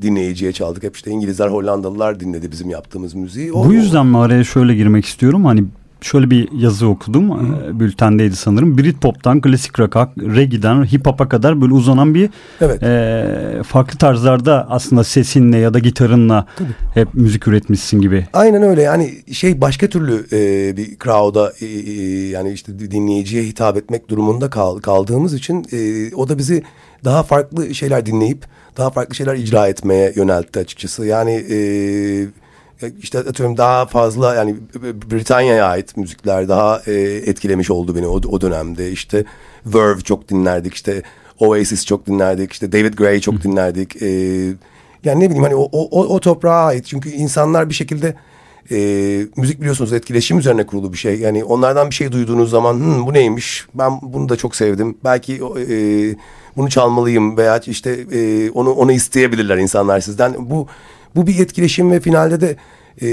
[0.03, 0.83] dinleyiciye çaldık.
[0.83, 3.53] Hep işte İngilizler, Hollandalılar dinledi bizim yaptığımız müziği.
[3.53, 5.45] O, Bu yüzden mi araya şöyle girmek istiyorum.
[5.45, 5.65] Hani
[6.05, 7.31] şöyle bir yazı okudum.
[7.31, 7.81] Hı.
[7.81, 8.79] Bültendeydi sanırım.
[8.79, 12.83] Britpop'tan klasik rock'a, reggae'den hip hop'a kadar böyle uzanan bir evet.
[12.83, 16.69] e, farklı tarzlarda aslında sesinle ya da gitarınla Tabii.
[16.95, 18.27] hep müzik üretmişsin gibi.
[18.33, 18.83] Aynen öyle.
[18.83, 24.51] Yani şey başka türlü e, bir crowd'a e, e, yani işte dinleyiciye hitap etmek durumunda
[24.51, 26.63] kal, kaldığımız için e, o da bizi
[27.05, 28.45] daha farklı şeyler dinleyip
[28.77, 31.07] daha farklı şeyler icra etmeye yöneltti açıkçası.
[31.07, 31.57] Yani e,
[33.03, 34.57] işte atıyorum daha fazla yani
[35.11, 38.91] Britanya'ya ait müzikler daha e, etkilemiş oldu beni o, o dönemde.
[38.91, 39.25] İşte
[39.67, 41.03] Verve çok dinlerdik işte
[41.39, 43.43] Oasis çok dinlerdik işte David Gray çok Hı.
[43.43, 44.03] dinlerdik.
[44.03, 44.09] E,
[45.05, 48.15] yani ne bileyim hani o, o, o toprağa ait çünkü insanlar bir şekilde
[48.71, 48.77] e,
[49.37, 51.19] müzik biliyorsunuz etkileşim üzerine kurulu bir şey.
[51.21, 55.35] Yani onlardan bir şey duyduğunuz zaman Hı, bu neymiş ben bunu da çok sevdim belki
[55.35, 55.75] e,
[56.57, 60.35] bunu çalmalıyım veya işte e, onu onu isteyebilirler insanlar sizden.
[60.39, 60.67] Bu
[61.17, 62.57] bu bir etkileşim ve finalde de
[63.03, 63.07] e,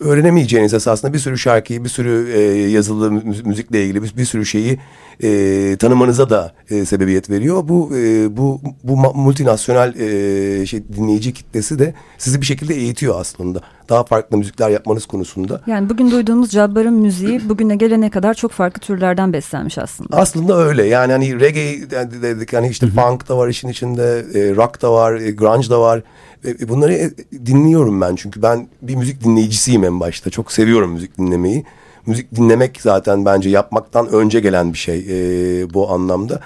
[0.00, 3.10] öğrenemeyeceğiniz esasında bir sürü şarkıyı, bir sürü e, yazılı
[3.44, 4.78] müzikle ilgili bir, bir sürü şeyi
[5.22, 7.68] e, tanımanıza da e, sebebiyet veriyor.
[7.68, 13.60] Bu e, bu bu multinasyonel e, şey dinleyici kitlesi de sizi bir şekilde eğitiyor aslında.
[13.90, 15.60] Daha farklı müzikler yapmanız konusunda.
[15.66, 20.16] Yani bugün duyduğumuz Cabbar'ın müziği bugüne gelene kadar çok farklı türlerden beslenmiş aslında.
[20.16, 20.86] Aslında öyle.
[20.86, 21.90] Yani hani reggae
[22.22, 25.80] dedik hani işte funk da var işin içinde, e, rock da var, e, grunge da
[25.80, 26.02] var.
[26.44, 27.10] E, bunları e,
[27.46, 30.30] dinliyorum ben çünkü ben bir müzik dinleyicisiyim en başta.
[30.30, 31.64] Çok seviyorum müzik dinlemeyi.
[32.06, 36.40] Müzik dinlemek zaten bence yapmaktan önce gelen bir şey e, bu anlamda.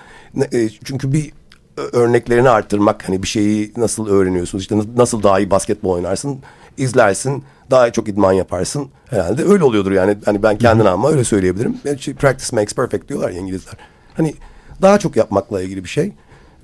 [0.53, 1.33] E, çünkü bir
[1.77, 6.39] örneklerini arttırmak hani bir şeyi nasıl öğreniyorsunuz işte nasıl daha iyi basketbol oynarsın
[6.77, 9.45] izlersin daha çok idman yaparsın herhalde.
[9.45, 10.17] Öyle oluyordur yani.
[10.25, 11.77] Hani ben kendine ama öyle söyleyebilirim.
[12.19, 13.75] Practice makes perfect diyorlar ya İngilizler.
[14.15, 14.35] Hani
[14.83, 16.13] daha çok yapmakla ilgili bir şey.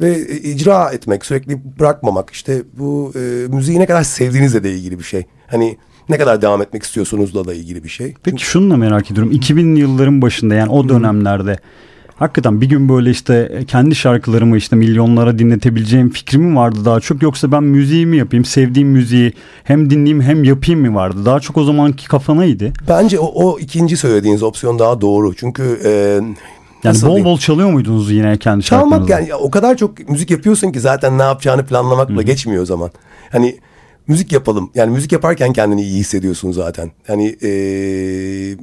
[0.01, 3.18] Ve e, icra etmek, sürekli bırakmamak işte bu e,
[3.49, 5.25] müziği ne kadar sevdiğinizle de ilgili bir şey.
[5.46, 8.14] Hani ne kadar devam etmek istiyorsunuzla da ilgili bir şey.
[8.23, 9.33] Peki şunu da merak ediyorum.
[9.33, 11.59] 2000 yılların başında yani o dönemlerde
[12.21, 17.53] hakikaten bir gün böyle işte kendi şarkılarımı işte milyonlara dinletebileceğim fikrim vardı daha çok yoksa
[17.53, 19.33] ben müziğimi yapayım sevdiğim müziği
[19.65, 22.73] hem dinleyeyim hem yapayım mı vardı daha çok o zamanki kafanaydı.
[22.89, 26.35] Bence o, o ikinci söylediğiniz opsiyon daha doğru çünkü e, yani
[26.85, 27.25] Nasıl bol diyeyim?
[27.25, 31.23] bol çalıyor muydunuz yine kendi Çalmak yani o kadar çok müzik yapıyorsun ki zaten ne
[31.23, 32.23] yapacağını planlamakla Hı.
[32.23, 32.91] geçmiyor o zaman.
[33.33, 33.59] Hani
[34.11, 34.70] müzik yapalım.
[34.75, 36.90] Yani müzik yaparken kendini iyi hissediyorsun zaten.
[37.09, 37.51] Yani e,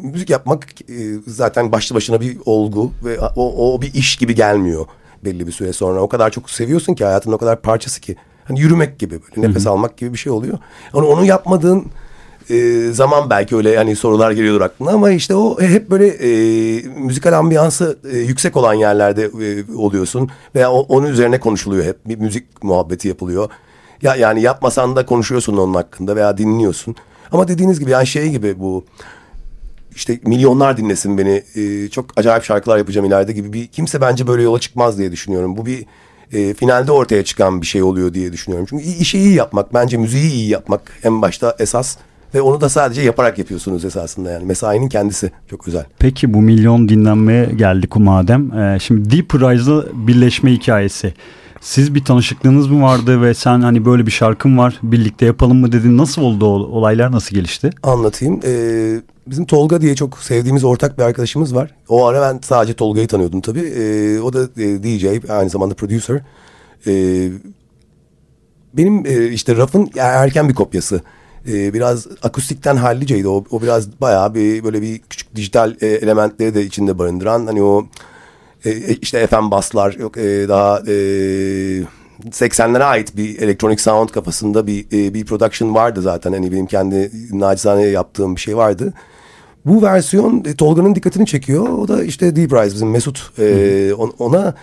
[0.02, 0.96] müzik yapmak e,
[1.28, 4.86] zaten başlı başına bir olgu ve o, o bir iş gibi gelmiyor
[5.26, 6.02] belli bir süre sonra.
[6.02, 8.16] O kadar çok seviyorsun ki hayatın o kadar parçası ki.
[8.46, 9.70] Hani yürümek gibi böyle nefes Hı.
[9.70, 10.58] almak gibi bir şey oluyor.
[10.94, 11.86] Onu, onu yapmadığın
[12.50, 16.30] e, zaman belki öyle yani sorular geliyordur aklına ama işte o hep böyle e,
[16.88, 22.18] müzikal ambiyansı e, yüksek olan yerlerde e, oluyorsun veya o, onun üzerine konuşuluyor hep bir
[22.18, 23.50] müzik muhabbeti yapılıyor.
[24.02, 26.96] Ya yani yapmasan da konuşuyorsun onun hakkında veya dinliyorsun.
[27.32, 28.86] Ama dediğiniz gibi yani şey gibi bu
[29.96, 31.44] işte milyonlar dinlesin beni.
[31.56, 35.58] E, çok acayip şarkılar yapacağım ileride gibi bir kimse bence böyle yola çıkmaz diye düşünüyorum.
[35.58, 35.86] Bu bir
[36.34, 38.68] e, finalde ortaya çıkan bir şey oluyor diye düşünüyorum.
[38.70, 41.98] Çünkü işi iyi yapmak bence müziği iyi yapmak en başta esas
[42.36, 45.86] ve onu da sadece yaparak yapıyorsunuz esasında yani mesainin kendisi çok güzel.
[46.00, 48.54] Peki bu milyon dinlenmeye geldik madem.
[48.54, 51.14] Ee, şimdi Deep Rise'la birleşme hikayesi.
[51.68, 55.72] Siz bir tanışıklığınız mı vardı ve sen hani böyle bir şarkım var birlikte yapalım mı
[55.72, 55.98] dedin.
[55.98, 57.70] Nasıl oldu o olaylar nasıl gelişti?
[57.84, 58.40] Anlatayım.
[58.46, 61.76] Ee, bizim Tolga diye çok sevdiğimiz ortak bir arkadaşımız var.
[61.90, 63.60] O ara ben sadece Tolga'yı tanıyordum tabii.
[63.60, 66.22] Ee, o da e, DJ aynı zamanda producer.
[66.88, 67.30] Ee,
[68.74, 71.02] benim e, işte Raf'ın erken bir kopyası.
[71.48, 73.28] Ee, biraz akustikten halliceydi.
[73.28, 77.46] O, o biraz bayağı bir böyle bir küçük dijital e, elementleri de içinde barındıran.
[77.46, 77.88] Hani o
[78.68, 80.92] e, e işte FM baslar yok e, daha e,
[82.26, 86.34] 80'lere ait bir elektronik sound kafasında bir e, bir production vardı zaten.
[86.34, 88.94] Hani benim kendi nacizane yaptığım bir şey vardı.
[89.66, 91.70] Bu versiyon e, Tolga'nın dikkatini çekiyor.
[91.70, 94.54] O da işte Deep Rise bizim Mesut e, ona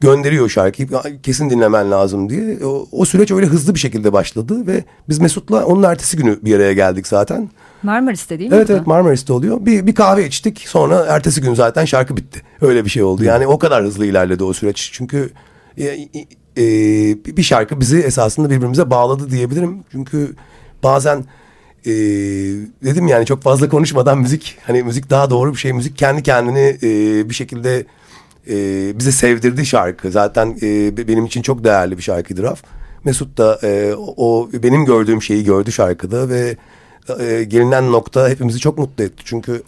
[0.00, 0.88] gönderiyor şarkıyı.
[1.22, 2.64] Kesin dinlemen lazım diye.
[2.64, 6.56] O, o süreç öyle hızlı bir şekilde başladı ve biz Mesut'la onun ertesi günü bir
[6.56, 7.50] araya geldik zaten.
[7.82, 8.56] Marmaris'te değil mi?
[8.56, 9.66] Evet evet Marmaris'te oluyor.
[9.66, 12.42] Bir, bir kahve içtik sonra ertesi gün zaten şarkı bitti.
[12.60, 13.24] Öyle bir şey oldu.
[13.24, 14.90] Yani o kadar hızlı ilerledi o süreç.
[14.92, 15.30] Çünkü
[15.78, 15.84] e,
[16.58, 19.84] e, bir şarkı bizi esasında birbirimize bağladı diyebilirim.
[19.92, 20.34] Çünkü
[20.82, 21.24] bazen
[21.86, 21.92] e,
[22.84, 25.72] dedim yani çok fazla konuşmadan müzik hani müzik daha doğru bir şey.
[25.72, 26.88] Müzik kendi kendini e,
[27.28, 27.86] bir şekilde
[28.48, 28.54] e,
[28.98, 30.10] bize sevdirdi şarkı.
[30.10, 32.62] Zaten e, benim için çok değerli bir şarkıydı Raf.
[33.04, 36.56] Mesut da e, o benim gördüğüm şeyi gördü şarkıda ve
[37.20, 39.22] e, gelinen nokta hepimizi çok mutlu etti.
[39.24, 39.62] Çünkü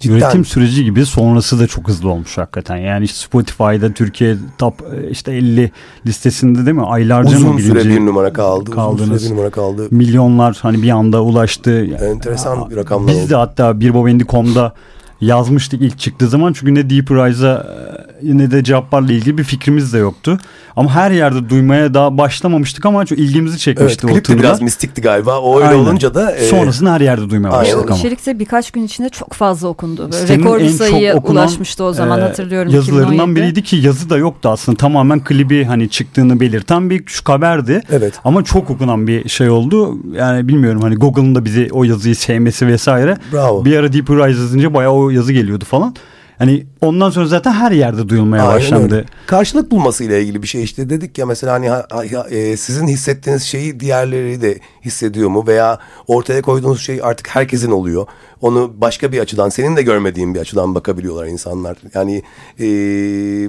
[0.00, 0.16] Cidden.
[0.16, 2.76] Üretim süreci gibi sonrası da çok hızlı olmuş hakikaten.
[2.76, 5.70] Yani işte Spotify'da Türkiye top e, işte 50
[6.06, 6.86] listesinde değil mi?
[6.86, 8.70] Aylarca uzun mı süre bir numara kaldı.
[8.70, 9.10] Kaldınız.
[9.10, 9.88] Uzun süre bir numara kaldı.
[9.90, 11.84] Milyonlar hani bir anda ulaştı.
[11.84, 13.30] Enteresan bir rakamlar Biz oldu.
[13.30, 14.72] de hatta birbobendi.com'da
[15.20, 16.52] yazmıştık ilk çıktığı zaman.
[16.52, 20.38] Çünkü ne Deep Rise'a e, ne de Cabbar'la ilgili bir fikrimiz de yoktu.
[20.76, 24.38] Ama her yerde duymaya daha başlamamıştık ama çok ilgimizi çekmişti evet, o turda.
[24.38, 25.40] biraz mistikti galiba.
[25.40, 25.78] O öyle Aynen.
[25.78, 26.36] olunca da.
[26.36, 26.46] E...
[26.46, 27.88] Sonrasını her yerde duymaya başladık Aynen.
[27.88, 27.96] ama.
[27.96, 30.10] İçerikse birkaç gün içinde çok fazla okundu.
[30.12, 32.72] Böyle rekor bir sayıya okunan, ulaşmıştı o zaman e, hatırlıyorum.
[32.74, 33.40] Yazılarından 2017.
[33.40, 34.78] biriydi ki yazı da yoktu aslında.
[34.78, 37.82] Tamamen klibi hani çıktığını belirten bir küçük haberdi.
[37.92, 38.14] Evet.
[38.24, 39.98] Ama çok okunan bir şey oldu.
[40.14, 43.16] Yani bilmiyorum hani Google'ın da bizi o yazıyı sevmesi vesaire.
[43.32, 43.64] Bravo.
[43.64, 45.94] Bir ara Deep Rise yazınca bayağı o yazı geliyordu falan.
[46.40, 48.94] Hani ondan sonra zaten her yerde duyulmaya Aynen başlandı.
[48.94, 49.06] Öyle.
[49.26, 52.86] Karşılık bulması ile ilgili bir şey işte dedik ya mesela hani ha, ha, e, sizin
[52.86, 58.06] hissettiğiniz şeyi diğerleri de hissediyor mu veya ortaya koyduğunuz şey artık herkesin oluyor.
[58.40, 61.76] Onu başka bir açıdan senin de görmediğin bir açıdan bakabiliyorlar insanlar.
[61.94, 62.22] Yani
[62.60, 62.64] e,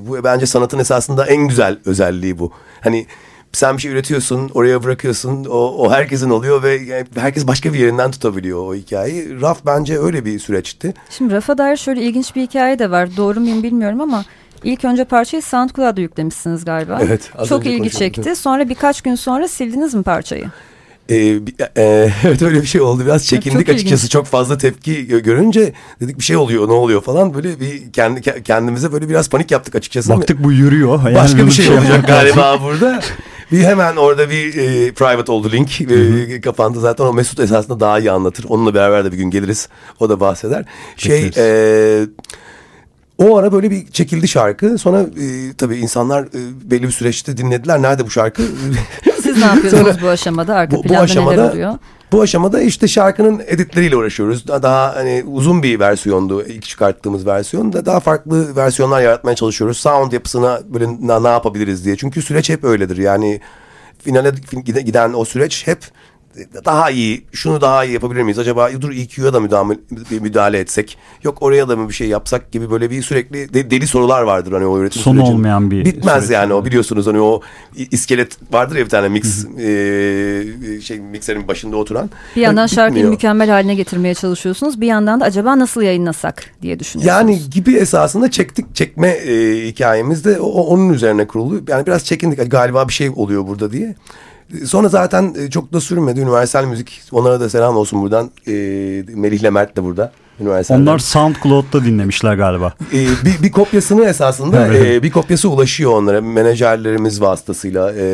[0.08, 2.52] bu bence sanatın esasında en güzel özelliği bu.
[2.82, 3.06] Hani
[3.54, 5.46] sen bir şey üretiyorsun, oraya bırakıyorsun.
[5.46, 9.42] O, o herkesin oluyor ve herkes başka bir yerinden tutabiliyor o hikayeyi.
[9.42, 10.94] Raf bence öyle bir süreçti.
[11.10, 13.18] Şimdi Raf'a dair şöyle ilginç bir hikaye de var.
[13.18, 14.26] Doğru muyum bilmiyorum ama
[14.64, 17.00] ilk önce parçayı SoundCloud'a yüklemişsiniz galiba.
[17.04, 17.32] Evet.
[17.50, 18.36] Çok ilgi çekti.
[18.36, 20.46] Sonra birkaç gün sonra sildiniz mi parçayı?
[21.10, 21.16] Ee,
[21.78, 23.06] e, evet öyle bir şey oldu.
[23.06, 24.02] Biraz çekindik çok açıkçası.
[24.02, 24.12] Ilginç.
[24.12, 27.34] Çok fazla tepki görünce dedik bir şey oluyor, ne oluyor falan.
[27.34, 30.10] Böyle bir kendi kendimize böyle biraz panik yaptık açıkçası.
[30.10, 31.04] Baktık bu yürüyor.
[31.06, 33.00] Yani Başka bir şey, şey olacak galiba burada.
[33.52, 35.82] Bir hemen orada bir e, private oldu link.
[35.82, 37.06] E, kapandı zaten.
[37.06, 38.46] O Mesut esasında daha iyi anlatır.
[38.50, 39.70] Onunla beraber de bir gün geliriz.
[40.00, 40.66] O da bahseder.
[40.98, 42.06] Şey e,
[43.22, 44.78] o ara böyle bir çekildi şarkı.
[44.78, 47.82] Sonra e, tabii insanlar e, belli bir süreçte dinlediler.
[47.82, 48.44] Nerede bu şarkı?
[49.24, 50.56] Siz ne yapıyorsunuz Sonra, bu aşamada?
[50.56, 51.78] Arka bu, planda bu aşamada, neler oluyor?
[52.12, 54.48] Bu aşamada işte şarkının editleriyle uğraşıyoruz.
[54.48, 59.78] Daha, hani uzun bir versiyondu ilk çıkarttığımız versiyon da daha farklı versiyonlar yaratmaya çalışıyoruz.
[59.78, 60.88] Sound yapısına böyle
[61.24, 61.98] ne yapabiliriz diye.
[61.98, 62.98] Çünkü süreç hep öyledir.
[62.98, 63.42] Yani
[64.04, 64.32] finale
[64.82, 65.80] giden o süreç hep
[66.66, 68.40] daha iyi şunu daha iyi yapabilir miyiz?
[68.40, 69.78] Acaba dur EQ'ya da müdahale,
[70.22, 73.88] müdahale etsek yok oraya da mı bir şey yapsak gibi böyle bir sürekli de, deli
[73.88, 75.34] sorular vardır hani o üretim Son sürecin.
[75.34, 77.42] olmayan bir bitmez yani o biliyorsunuz hani o
[77.76, 82.10] iskelet vardır ya bir tane mix e, şey mikserin başında oturan.
[82.36, 84.82] Bir yandan yani şarkıyı mükemmel haline getirmeye çalışıyorsunuz.
[84.82, 87.18] Bir yandan da acaba nasıl yayınlasak diye düşünüyorsunuz.
[87.18, 91.62] Yani gibi esasında çektik çekme e, hikayemiz de o, onun üzerine kurulu.
[91.68, 93.96] Yani biraz çekindik galiba bir şey oluyor burada diye
[94.66, 96.20] Sonra zaten e, çok da sürmedi.
[96.20, 97.02] Üniversal Müzik.
[97.12, 98.32] Onlara da selam olsun buradan.
[98.48, 98.52] E,
[99.16, 100.12] Melih'le Mert de burada.
[100.40, 100.82] Üniversal'den.
[100.82, 102.74] Onlar SoundCloud'da dinlemişler galiba.
[102.94, 106.22] E, bir, bir kopyasını esasında e, bir kopyası ulaşıyor onlara.
[106.22, 107.94] Menajerlerimiz vasıtasıyla.
[107.94, 108.06] E,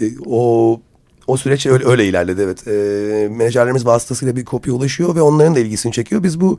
[0.00, 0.80] e, o
[1.26, 2.68] o süreç öyle, öyle ilerledi evet.
[2.68, 6.22] E, menajerlerimiz vasıtasıyla bir kopya ulaşıyor ve onların da ilgisini çekiyor.
[6.22, 6.58] Biz bu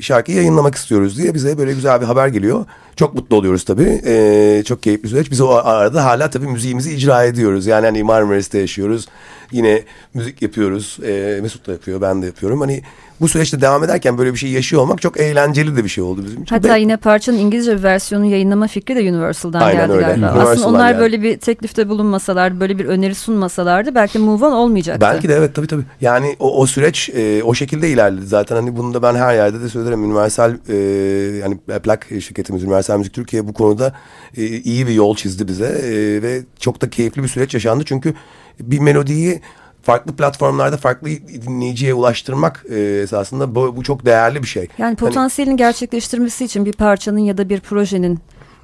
[0.00, 2.64] şarkıyı yayınlamak istiyoruz diye bize böyle güzel bir haber geliyor.
[2.96, 4.02] Çok mutlu oluyoruz tabii.
[4.06, 5.30] Ee, çok keyifli süreç.
[5.30, 7.66] Biz o arada hala tabii müziğimizi icra ediyoruz.
[7.66, 9.08] Yani hani Marmaris'te yaşıyoruz.
[9.52, 9.82] Yine
[10.14, 10.98] müzik yapıyoruz.
[11.06, 12.60] Ee, Mesut da yapıyor, ben de yapıyorum.
[12.60, 12.82] Hani
[13.20, 16.24] bu süreçte devam ederken böyle bir şey yaşıyor olmak çok eğlenceli de bir şey oldu
[16.24, 16.54] bizim için.
[16.54, 20.06] Hatta yine parçanın İngilizce bir versiyonu yayınlama fikri de Universal'dan Aynen geldi öyle.
[20.06, 20.26] galiba.
[20.26, 21.00] Universal Aslında onlar yani.
[21.00, 25.00] böyle bir teklifte bulunmasalardı, böyle bir öneri sunmasalardı belki Move On olmayacaktı.
[25.00, 25.82] Belki de evet tabii tabii.
[26.00, 28.26] Yani o, o süreç e, o şekilde ilerledi.
[28.26, 30.04] Zaten hani bunu da ben her yerde de söylerim.
[30.04, 30.76] Universal e,
[31.40, 33.94] yani plak şirketimiz Universal Müzik Türkiye bu konuda
[34.36, 37.84] e, iyi bir yol çizdi bize e, ve çok da keyifli bir süreç yaşandı.
[37.86, 38.14] Çünkü
[38.60, 39.40] bir melodiyi
[39.82, 41.08] farklı platformlarda farklı
[41.46, 44.62] dinleyiciye ulaştırmak e, esasında bu, bu çok değerli bir şey.
[44.62, 48.18] Yani hani potansiyelini hani, gerçekleştirmesi için bir parçanın ya da bir projenin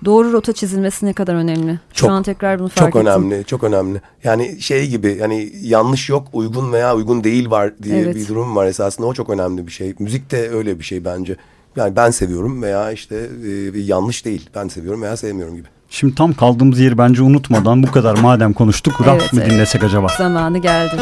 [0.04, 1.80] doğru rota çizilmesi ne kadar önemli.
[1.92, 3.12] Çok, Şu an tekrar bunu fark çok ettim.
[3.12, 4.00] Çok önemli, çok önemli.
[4.24, 8.14] Yani şey gibi yani yanlış yok, uygun veya uygun değil var diye evet.
[8.14, 9.06] bir durum var esasında.
[9.06, 9.94] O çok önemli bir şey.
[9.98, 11.37] Müzik de öyle bir şey bence.
[11.76, 13.28] Yani ben seviyorum veya işte
[13.74, 14.50] e, yanlış değil.
[14.54, 15.68] Ben seviyorum veya sevmiyorum gibi.
[15.90, 19.51] Şimdi tam kaldığımız yeri bence unutmadan bu kadar madem konuştuk rap evet, mı evet.
[19.51, 20.07] dinlesek acaba?
[20.18, 20.96] Zamanı geldi.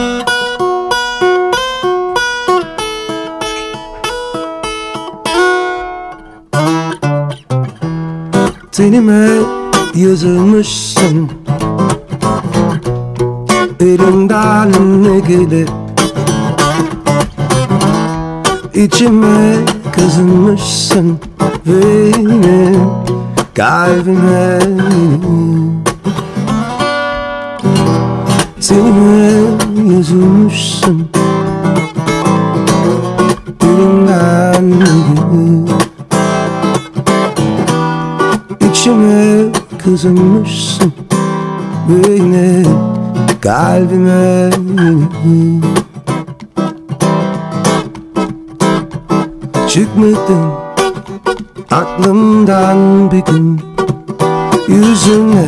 [8.72, 9.28] Tenime
[9.94, 11.30] yazılmışsın
[13.80, 15.68] Elimden ne gelir
[18.74, 19.54] İçime
[19.96, 21.18] kazınmışsın
[21.66, 22.80] Benim
[23.54, 24.58] kalbime.
[28.60, 31.08] Seninle yazılmışsın
[33.60, 35.68] gibi.
[38.70, 39.52] İçime
[39.84, 40.92] kızınmışsın
[41.88, 42.66] Benim
[43.40, 44.50] kalbime.
[49.68, 50.63] Çıkmadın
[51.70, 53.60] Aklımdan bir gün
[54.68, 55.46] Yüzünle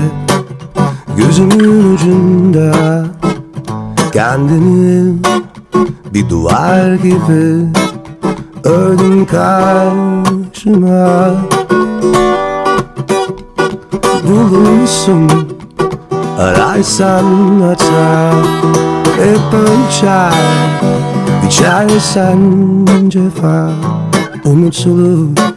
[1.16, 3.04] Gözümün ucunda
[4.12, 5.14] Kendini
[6.14, 7.66] Bir duvar gibi
[8.64, 10.36] Ördün karşıma.
[14.28, 15.30] Bulursun
[16.38, 18.32] Ararsan hata
[19.16, 20.32] Hep ölçer
[21.42, 22.38] Biçersen
[23.08, 23.70] cefa
[24.44, 25.55] Unutulur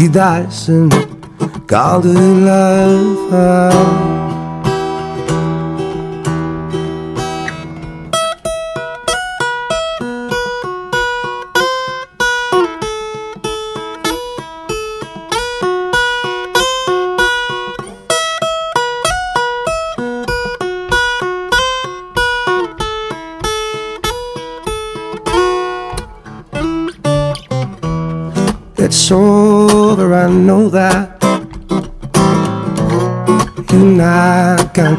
[0.00, 0.92] gidersin
[1.66, 4.19] Kaldı laf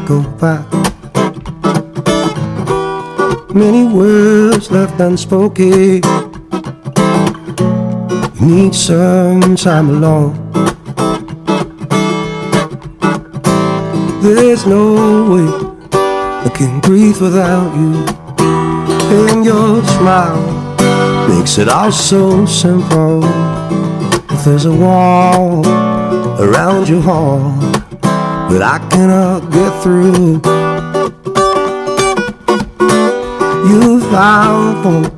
[0.06, 0.66] go back.
[3.54, 6.02] Many words left unspoken.
[8.34, 10.34] You need some time alone.
[14.22, 14.84] There's no
[15.32, 15.48] way
[16.46, 18.04] I can breathe without you.
[19.14, 20.62] And your smile
[21.28, 23.22] makes it all so simple
[24.30, 25.66] If there's a wall
[26.40, 27.61] around your heart
[28.52, 30.42] that I cannot get through.
[33.66, 35.12] You found hope,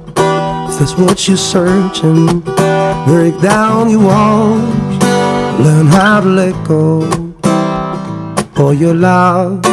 [0.70, 2.40] if that's what you're searching.
[3.06, 4.62] Break down your walls,
[5.58, 7.10] learn how to let go.
[8.54, 9.64] For your love,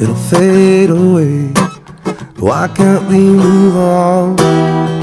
[0.00, 1.52] it'll fade away.
[2.38, 5.01] Why can't we move on?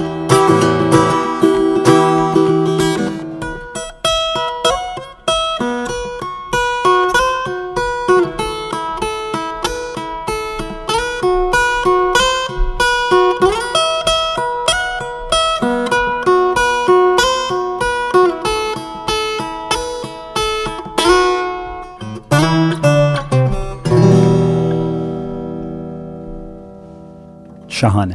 [27.79, 28.13] Şahane.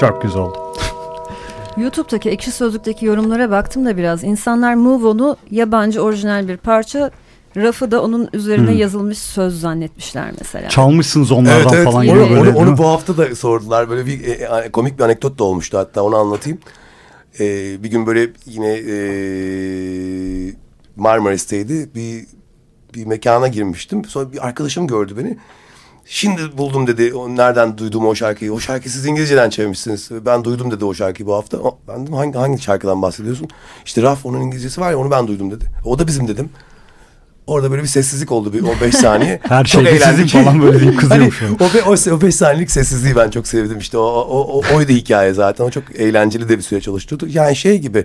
[0.00, 0.58] Çok güzel oldu.
[1.76, 4.24] YouTube'daki ekşi sözlükteki yorumlara baktım da biraz.
[4.24, 7.10] İnsanlar Move On'u yabancı orijinal bir parça
[7.56, 8.78] rafı da onun üzerine hmm.
[8.78, 10.68] yazılmış söz zannetmişler mesela.
[10.68, 11.84] Çalmışsınız onlardan evet, evet.
[11.84, 12.50] falan gibi onu, böyle.
[12.50, 13.90] Onu, onu bu hafta da sordular.
[13.90, 16.58] Böyle bir e, komik bir anekdot da olmuştu hatta onu anlatayım.
[17.40, 17.44] E,
[17.82, 18.96] bir gün böyle yine e,
[20.96, 21.94] Marmaris'teydi.
[21.94, 22.26] Bir
[22.94, 24.04] bir mekana girmiştim.
[24.04, 25.38] Sonra bir arkadaşım gördü beni.
[26.06, 27.14] Şimdi buldum dedi.
[27.14, 28.52] O, nereden duydum o şarkıyı?
[28.52, 30.10] O şarkıyı siz İngilizceden çevirmişsiniz.
[30.26, 31.58] Ben duydum dedi o şarkıyı bu hafta.
[31.88, 33.48] Ben dedim hangi, hangi şarkıdan bahsediyorsun?
[33.84, 35.64] İşte Raf onun İngilizcesi var ya onu ben duydum dedi.
[35.84, 36.50] O da bizim dedim.
[37.46, 39.40] Orada böyle bir sessizlik oldu bir 15 saniye.
[39.48, 41.42] Her şey eğlendik falan böyle deyip kızıyormuş.
[41.42, 43.98] hani, o, o, o 5 saniyelik sessizliği ben çok sevdim işte.
[43.98, 45.64] O, o, o, oydu hikaye zaten.
[45.64, 47.28] O çok eğlenceli de bir süre çalıştırdı.
[47.28, 48.04] Yani şey gibi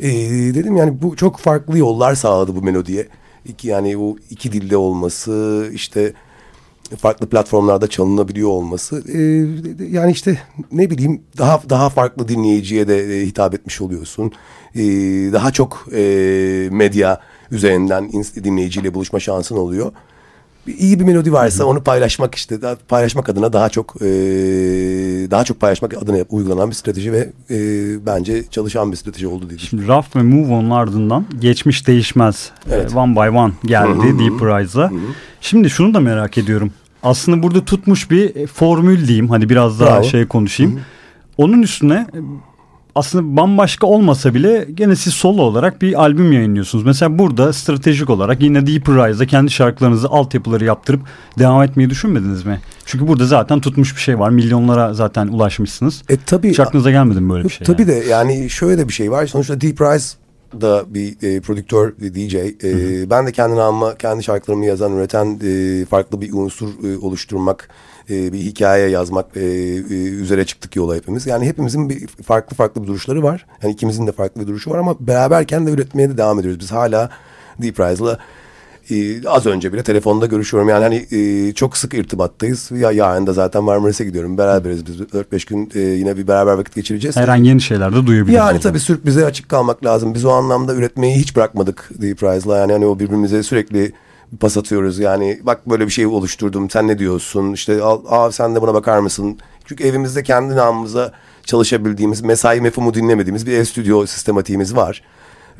[0.00, 0.08] e,
[0.54, 3.08] dedim yani bu çok farklı yollar sağladı bu melodiye.
[3.44, 6.12] İki, yani bu iki dilde olması işte
[6.96, 9.18] farklı platformlarda çalınabiliyor olması e,
[9.84, 10.38] yani işte
[10.72, 14.32] ne bileyim daha daha farklı dinleyiciye de e, hitap etmiş oluyorsun.
[14.74, 14.82] E,
[15.32, 17.20] daha çok e, medya
[17.50, 18.12] üzerinden
[18.44, 19.92] dinleyiciyle buluşma şansın oluyor.
[20.78, 24.06] İyi bir melodi varsa onu paylaşmak işte daha, paylaşmak adına daha çok e,
[25.30, 27.56] daha çok paylaşmak adına uygulanan bir strateji ve e,
[28.06, 32.50] bence çalışan bir strateji oldu diye Şimdi Rough ve Move On'un ardından geçmiş değişmez.
[32.70, 32.96] Evet.
[32.96, 34.90] One by One geldi Deep Rise'la.
[35.40, 36.72] Şimdi şunu da merak ediyorum.
[37.02, 39.30] Aslında burada tutmuş bir formül diyeyim.
[39.30, 40.04] Hadi biraz daha Bravo.
[40.04, 40.72] şey konuşayım.
[40.72, 40.82] Hı-hı.
[41.38, 42.06] Onun üstüne
[42.98, 46.84] aslında bambaşka olmasa bile gene siz solo olarak bir albüm yayınlıyorsunuz.
[46.84, 51.00] Mesela burada stratejik olarak yine Deep Rise'da kendi şarkılarınızı altyapıları yaptırıp
[51.38, 52.60] devam etmeyi düşünmediniz mi?
[52.84, 54.30] Çünkü burada zaten tutmuş bir şey var.
[54.30, 56.02] Milyonlara zaten ulaşmışsınız.
[56.08, 56.50] E tabii.
[56.50, 57.66] Hiç aklınıza gelmedi mi böyle bir şey?
[57.66, 57.92] Tabii yani?
[57.92, 59.26] de yani şöyle de bir şey var.
[59.26, 60.16] Sonuçta Deep Rise
[60.60, 62.34] da bir e, prodüktör, bir DJ.
[62.34, 67.68] E, ben de kendi namıma, kendi şarkılarımı yazan, üreten e, farklı bir unsur e, oluşturmak
[68.10, 71.26] e, bir hikaye yazmak e, e, üzere çıktık yola hepimiz.
[71.26, 73.46] Yani hepimizin bir farklı farklı bir duruşları var.
[73.62, 76.60] Yani ikimizin de farklı bir duruşu var ama beraberken de üretmeye de devam ediyoruz.
[76.60, 77.10] Biz hala
[77.62, 78.18] Deep Rise'la
[78.90, 80.68] ee, az önce bile telefonda görüşüyorum.
[80.68, 82.70] Yani hani e, çok sık irtibattayız.
[82.70, 84.38] Ya yarın da zaten Marmaris'e gidiyorum.
[84.38, 85.00] Beraberiz biz.
[85.00, 87.16] 4-5 gün e, yine bir beraber vakit geçireceğiz.
[87.16, 88.34] Her an yeni şeyler de duyabiliriz.
[88.34, 90.14] Yani tabii sürprize açık kalmak lazım.
[90.14, 92.58] Biz o anlamda üretmeyi hiç bırakmadık Deep Rise'la.
[92.58, 93.92] Yani hani o birbirimize sürekli
[94.40, 94.98] pas atıyoruz.
[94.98, 98.74] Yani bak böyle bir şey oluşturdum sen ne diyorsun işte al, al sen de buna
[98.74, 99.38] bakar mısın?
[99.64, 101.12] Çünkü evimizde kendi namımıza
[101.44, 105.02] çalışabildiğimiz mesai mefhumu dinlemediğimiz bir ev stüdyo sistematiğimiz var.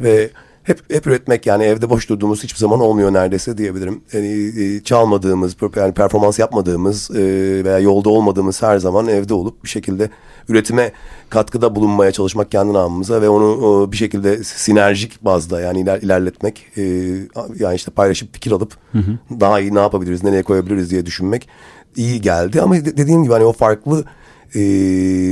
[0.01, 0.31] Ve
[0.63, 4.01] hep hep üretmek yani evde boş durduğumuz hiçbir zaman olmuyor neredeyse diyebilirim.
[4.13, 7.21] Yani e, çalmadığımız, yani performans yapmadığımız e,
[7.65, 10.11] veya yolda olmadığımız her zaman evde olup bir şekilde
[10.49, 10.93] üretime
[11.31, 16.83] katkıda bulunmaya çalışmak kendi namımıza ve onu bir şekilde sinerjik bazda yani iler, ilerletmek e,
[17.59, 19.41] yani işte paylaşıp fikir alıp hı hı.
[19.41, 21.49] daha iyi ne yapabiliriz, nereye koyabiliriz diye düşünmek
[21.97, 24.05] iyi geldi ama dediğim gibi hani o farklı
[24.55, 24.59] e,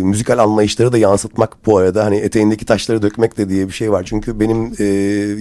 [0.02, 4.04] müzikal anlayışları da yansıtmak bu arada hani eteğindeki taşları dökmek de diye bir şey var.
[4.06, 4.84] Çünkü benim e,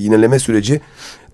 [0.02, 0.82] yineleme süreci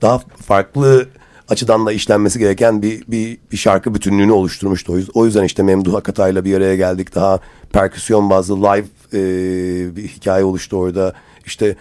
[0.02, 1.08] daha farklı
[1.50, 5.00] açıdan da işlenmesi gereken bir, bir, bir şarkı bütünlüğünü oluşturmuştu.
[5.14, 7.16] O yüzden işte Memduh Akatay'la bir araya geldik.
[7.16, 7.40] Daha
[7.74, 11.14] perküsyon bazlı live e, bir hikaye oluştu orada.
[11.46, 11.76] İşte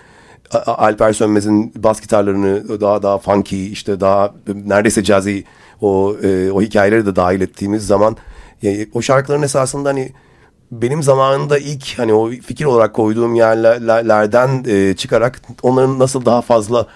[0.66, 5.40] Alper Sönmez'in bas gitarlarını daha daha funky işte daha neredeyse jazzy
[5.80, 8.16] o e, o hikayeleri de dahil ettiğimiz zaman
[8.62, 10.12] yani o şarkıların esasında hani
[10.72, 16.86] benim zamanında ilk hani o fikir olarak koyduğum yerlerden e, çıkarak onların nasıl daha fazla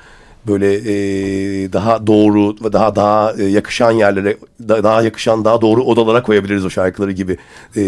[0.47, 4.36] böyle e, daha doğru ve daha daha e, yakışan yerlere
[4.68, 7.36] da, daha yakışan daha doğru odalara koyabiliriz o şarkıları gibi
[7.76, 7.84] e,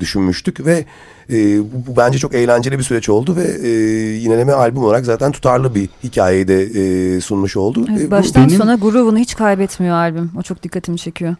[0.00, 0.84] düşünmüştük ve
[1.32, 3.70] e, bu, bu bence çok eğlenceli bir süreç oldu ve e,
[4.16, 7.86] yineleme albüm olarak zaten tutarlı bir hikayeyi de e, sunmuş oldu.
[7.90, 8.58] Evet, e, baştan benim...
[8.58, 10.30] sona groove'unu hiç kaybetmiyor albüm.
[10.38, 11.34] O çok dikkatimi çekiyor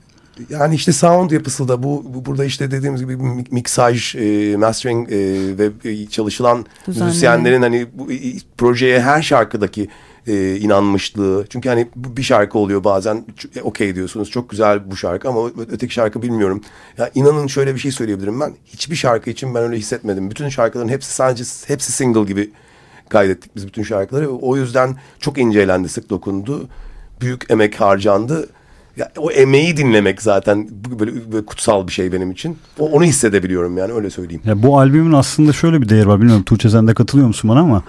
[0.51, 3.16] yani işte sound yapısı da bu, bu burada işte dediğimiz gibi
[3.51, 5.18] miksaj, e, mastering e,
[5.59, 7.07] ve e, çalışılan Düzenli.
[7.07, 8.09] müzisyenlerin hani bu
[8.59, 9.89] projeye her şarkıdaki
[10.31, 11.47] e, inanmışlığı.
[11.51, 13.24] Çünkü hani bir şarkı oluyor bazen
[13.57, 16.62] e, okey diyorsunuz çok güzel bu şarkı ama öteki şarkı bilmiyorum.
[16.99, 18.55] Ya inanın şöyle bir şey söyleyebilirim ben.
[18.66, 20.31] Hiçbir şarkı için ben öyle hissetmedim.
[20.31, 22.51] Bütün şarkıların hepsi sadece hepsi single gibi
[23.09, 24.31] kaydettik biz bütün şarkıları.
[24.31, 26.68] O yüzden çok incelendi, sık dokundu.
[27.20, 28.49] Büyük emek harcandı
[28.97, 30.68] ya, o emeği dinlemek zaten
[31.01, 32.59] böyle, böyle kutsal bir şey benim için.
[32.78, 34.43] O, onu hissedebiliyorum yani öyle söyleyeyim.
[34.45, 36.18] Ya bu albümün aslında şöyle bir değeri var.
[36.20, 37.83] Bilmiyorum Tuğçe sen de katılıyor musun bana ama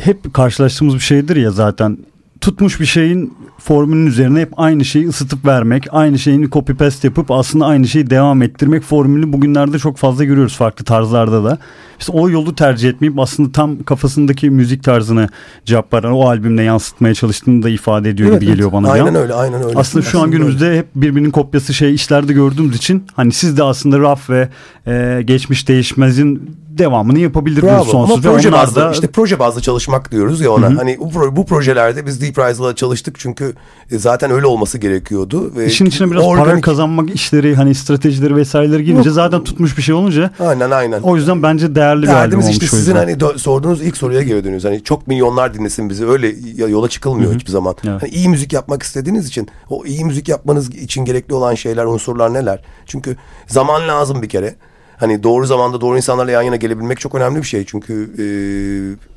[0.00, 1.98] hep karşılaştığımız bir şeydir ya zaten
[2.40, 7.30] tutmuş bir şeyin formülün üzerine hep aynı şeyi ısıtıp vermek, aynı şeyini copy paste yapıp
[7.30, 11.58] aslında aynı şeyi devam ettirmek formülü bugünlerde çok fazla görüyoruz farklı tarzlarda da.
[12.00, 15.28] İşte o yolu tercih etmeyip aslında tam kafasındaki müzik tarzını
[15.70, 18.90] veren o albümle yansıtmaya çalıştığını da ifade ediyor evet, gibi geliyor bana.
[18.90, 19.78] Aynen öyle, aynen öyle.
[19.78, 20.78] Aslında şu an günümüzde öyle.
[20.78, 24.48] hep birbirinin kopyası şey işlerde gördüğümüz için hani siz de aslında raf ve
[24.86, 27.84] e, geçmiş değişmezin devamını yapabilir Bravo.
[27.84, 28.26] sonsuz.
[28.26, 28.90] Ama proje bazlı, da...
[28.90, 30.70] işte proje bazlı çalışmak diyoruz ya ona.
[30.70, 30.76] Hı-hı.
[30.76, 33.54] Hani bu, bu projelerde biz Deep Rise'la çalıştık çünkü
[33.90, 35.52] e, zaten öyle olması gerekiyordu.
[35.56, 36.46] Ve İşin içine biraz organik...
[36.46, 40.30] para kazanmak işleri hani stratejileri vesaireleri girince zaten tutmuş bir şey olunca.
[40.40, 41.00] Aynen aynen.
[41.00, 42.50] O yüzden bence değerli bir albüm olmuş.
[42.50, 44.64] işte sizin hani sorduğunuz ilk soruya geri dönüyoruz.
[44.64, 47.38] Hani çok milyonlar dinlesin bizi öyle yola çıkılmıyor Hı-hı.
[47.38, 47.74] hiçbir zaman.
[47.84, 48.02] Evet.
[48.02, 52.34] Hani iyi müzik yapmak istediğiniz için o iyi müzik yapmanız için gerekli olan şeyler unsurlar
[52.34, 52.62] neler?
[52.86, 53.16] Çünkü
[53.46, 54.54] zaman lazım bir kere
[55.00, 57.64] hani doğru zamanda doğru insanlarla yan yana gelebilmek çok önemli bir şey.
[57.64, 58.24] Çünkü e,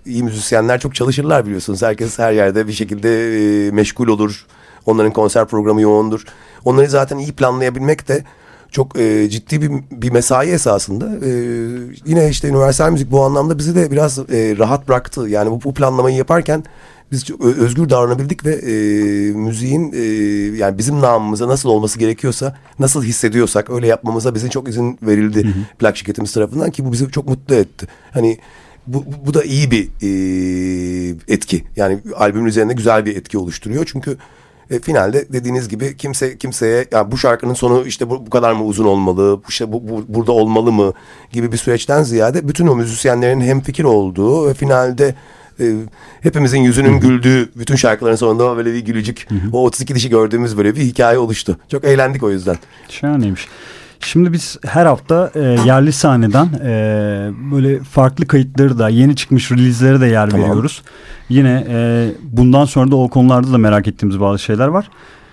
[0.10, 1.82] iyi müzisyenler çok çalışırlar biliyorsunuz.
[1.82, 4.46] Herkes her yerde bir şekilde e, meşgul olur.
[4.86, 6.24] Onların konser programı yoğundur.
[6.66, 8.24] Onları zaten iyi planlayabilmek de
[8.72, 11.26] çok e, ciddi bir, bir mesai esasında.
[11.26, 11.30] E,
[12.06, 15.30] yine işte üniversal müzik bu anlamda bizi de biraz e, rahat bıraktı.
[15.30, 16.64] Yani bu, bu planlamayı yaparken
[17.12, 18.74] biz çok özgür davranabildik ve e,
[19.32, 20.02] müziğin e,
[20.58, 25.48] yani bizim namımıza nasıl olması gerekiyorsa nasıl hissediyorsak öyle yapmamıza bizim çok izin verildi hı
[25.48, 25.54] hı.
[25.80, 27.88] plak şirketimiz tarafından ki bu bizi çok mutlu etti.
[28.12, 28.38] Hani
[28.88, 30.10] bu, bu da iyi bir e,
[31.28, 31.64] etki.
[31.76, 33.86] Yani albümün üzerinde güzel bir etki oluşturuyor.
[33.86, 34.18] Çünkü
[34.70, 38.64] e, finalde dediğiniz gibi kimse kimseye ya bu şarkının sonu işte bu, bu kadar mı
[38.64, 40.94] uzun olmalı, şey, bu, bu burada olmalı mı
[41.32, 45.16] gibi bir süreçten ziyade bütün o müzisyenlerin hem fikir olduğu ve finalde
[45.60, 45.76] e,
[46.22, 50.82] hepimizin yüzünün güldüğü bütün şarkıların sonunda böyle bir gülücük o 32 dişi gördüğümüz böyle bir
[50.82, 51.58] hikaye oluştu.
[51.72, 52.58] Çok eğlendik o yüzden.
[52.90, 53.48] Şahaneymiş.
[54.00, 56.72] Şimdi biz her hafta e, yerli sahneden e,
[57.52, 60.46] böyle farklı kayıtları da yeni çıkmış release'lere de yer tamam.
[60.46, 60.82] veriyoruz.
[61.30, 64.90] Yine e, bundan sonra da o konularda da merak ettiğimiz bazı şeyler var.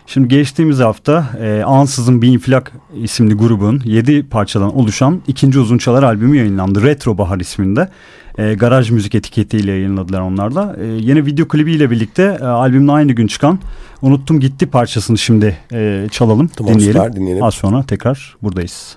[0.06, 6.02] Şimdi geçtiğimiz hafta e, Ansız'ın Bin Flak isimli grubun 7 parçadan oluşan ikinci uzun çalar
[6.02, 6.82] albümü yayınlandı.
[6.82, 7.88] Retro Bahar isminde.
[8.40, 10.76] E, garaj müzik etiketiyle yayınladılar onlar da.
[10.80, 13.58] E, yeni video klibiyle birlikte e, albümle aynı gün çıkan
[14.02, 17.02] Unuttum Gitti parçasını şimdi e, çalalım, tamam, dinleyelim.
[17.02, 17.42] Süper, dinleyelim.
[17.42, 18.96] Az sonra tekrar buradayız.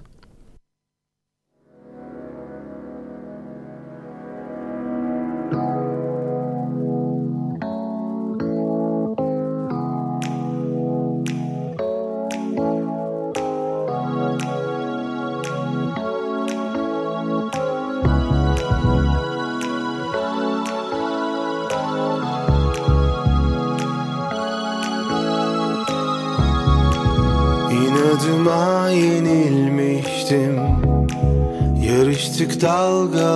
[32.64, 33.33] 找个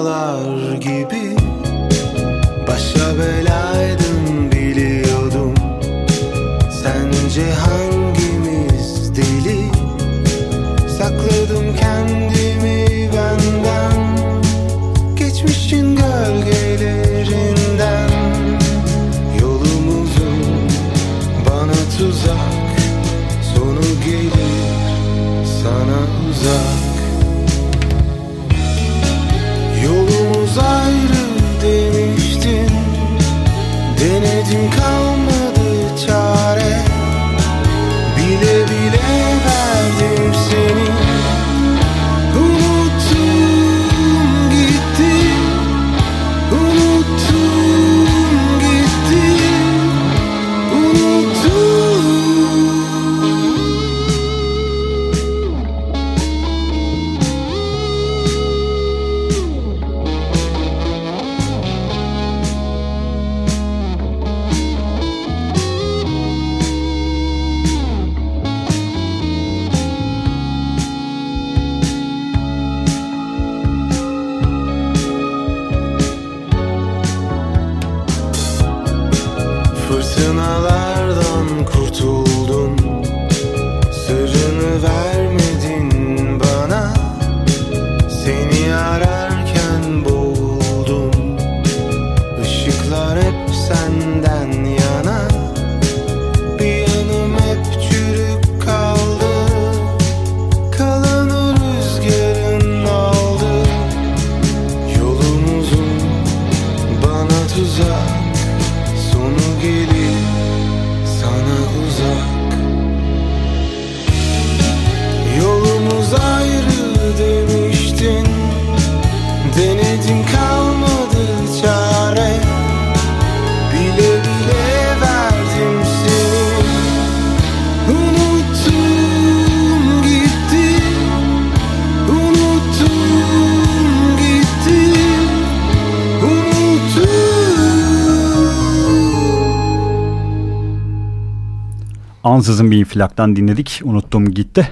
[142.27, 143.81] Ansızın bir infilaktan dinledik.
[143.83, 144.69] Unuttum gitti.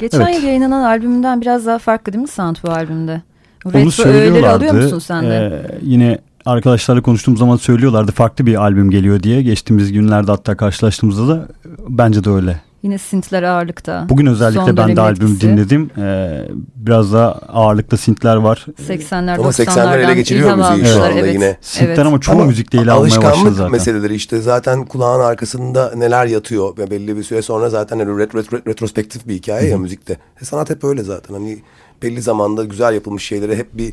[0.00, 0.34] Geçen evet.
[0.34, 2.28] yıl yayınlanan albümünden biraz daha farklı değil mi
[2.66, 3.22] bu albümde?
[3.66, 4.56] Retro Onu söylüyorlardı.
[4.56, 5.28] alıyor musun sen de?
[5.28, 9.42] Ee, yine arkadaşlarla konuştuğum zaman söylüyorlardı farklı bir albüm geliyor diye.
[9.42, 11.48] Geçtiğimiz günlerde hatta karşılaştığımızda da
[11.88, 12.60] bence de öyle.
[12.82, 14.06] Yine sintler ağırlıkta.
[14.08, 15.90] Bugün özellikle ben de albüm dinledim.
[15.98, 16.44] Ee,
[16.76, 18.66] biraz da ağırlıkta sintler var.
[18.88, 21.34] 80'ler 90'lar ele geçiriyor müziği şu anda evet.
[21.34, 21.56] yine.
[21.60, 21.98] Sintler evet.
[21.98, 23.46] ama çoğu ama müzikte ele almaya başladı zaten.
[23.46, 26.76] Alışkanlık meseleleri işte zaten kulağın arkasında neler yatıyor.
[26.76, 30.16] Belli bir süre sonra zaten hani ret, ret, ret, retrospektif bir hikaye ya müzikte.
[30.42, 31.34] E sanat hep öyle zaten.
[31.34, 31.58] Hani
[32.02, 33.92] belli zamanda güzel yapılmış şeylere hep bir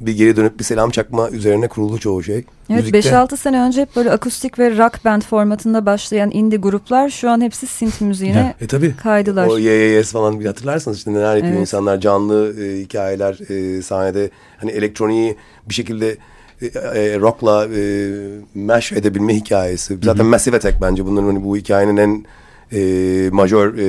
[0.00, 2.44] bir geri dönüp bir selam çakma üzerine kurulu çoğu şey.
[2.70, 7.30] Evet 5-6 sene önce hep böyle akustik ve rock band formatında başlayan indie gruplar şu
[7.30, 8.96] an hepsi synth müziğine e, tabii.
[8.96, 9.46] kaydılar.
[9.46, 11.60] O YYS falan bir hatırlarsanız işte neler yapıyor evet.
[11.60, 15.36] insanlar canlı e, hikayeler e, sahnede hani elektroniği
[15.68, 16.16] bir şekilde
[16.62, 18.10] e, e, rock'la e,
[18.54, 19.98] mesh edebilme hikayesi.
[20.02, 20.30] Zaten Hı -hı.
[20.30, 22.24] Massive Attack bence bunların hani bu hikayenin en
[22.72, 23.84] e, majör e,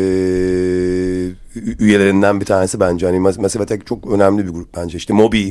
[1.79, 3.05] üyelerinden bir tanesi bence.
[3.05, 4.97] Hani Massive Attack çok önemli bir grup bence.
[4.97, 5.49] İşte Moby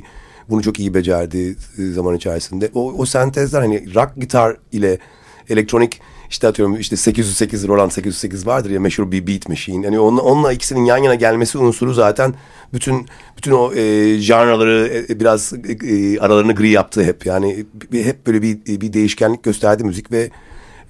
[0.48, 2.70] bunu çok iyi becerdi e, zaman içerisinde.
[2.74, 4.98] O, o sentezler hani rock gitar ile
[5.48, 9.84] elektronik işte atıyorum işte 808 Roland 808 vardır ya meşhur bir beat machine.
[9.84, 12.34] Yani onunla, onunla ikisinin yan yana gelmesi unsuru zaten
[12.72, 17.26] bütün bütün o e, janraları e, biraz e, aralarını gri yaptı hep.
[17.26, 20.30] Yani hep böyle bir bir değişkenlik gösterdi müzik ve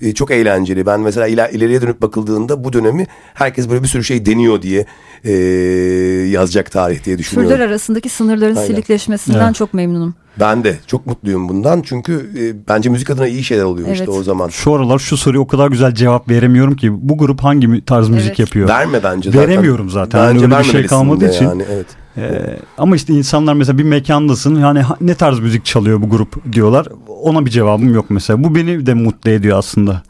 [0.02, 0.86] e, çok eğlenceli.
[0.86, 4.86] Ben mesela iler, ileriye dönüp bakıldığında bu dönemi herkes böyle bir sürü şey deniyor diye
[5.24, 5.32] e,
[6.30, 7.52] yazacak tarih diye düşünüyorum.
[7.52, 8.66] Türler arasındaki sınırların Aynen.
[8.66, 9.54] silikleşmesinden evet.
[9.54, 10.14] çok memnunum.
[10.40, 13.98] Ben de çok mutluyum bundan çünkü e, bence müzik adına iyi şeyler oluyor evet.
[14.00, 14.48] işte o zaman.
[14.48, 18.28] Şu aralar şu soruyu o kadar güzel cevap veremiyorum ki bu grup hangi tarz müzik
[18.28, 18.38] evet.
[18.38, 18.68] yapıyor?
[18.68, 19.48] Verme bence zaten.
[19.48, 20.20] Veremiyorum zaten.
[20.28, 21.44] Bence yani öyle bir şey kalmadığı için.
[21.44, 21.86] Yani, evet.
[22.16, 26.88] Ee, ama işte insanlar mesela bir mekandasın yani ne tarz müzik çalıyor bu grup diyorlar.
[27.22, 28.44] Ona bir cevabım yok mesela.
[28.44, 30.02] Bu beni de mutlu ediyor aslında.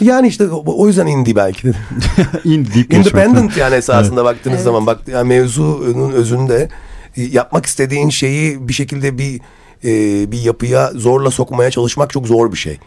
[0.00, 1.72] Yani işte o, yüzden indie belki de.
[2.44, 4.30] indie deyip Independent yani esasında evet.
[4.30, 4.64] baktığınız evet.
[4.64, 6.68] zaman bak yani mevzunun özünde
[7.16, 9.40] e, yapmak istediğin şeyi bir şekilde bir
[9.84, 12.78] e, bir yapıya zorla sokmaya çalışmak çok zor bir şey.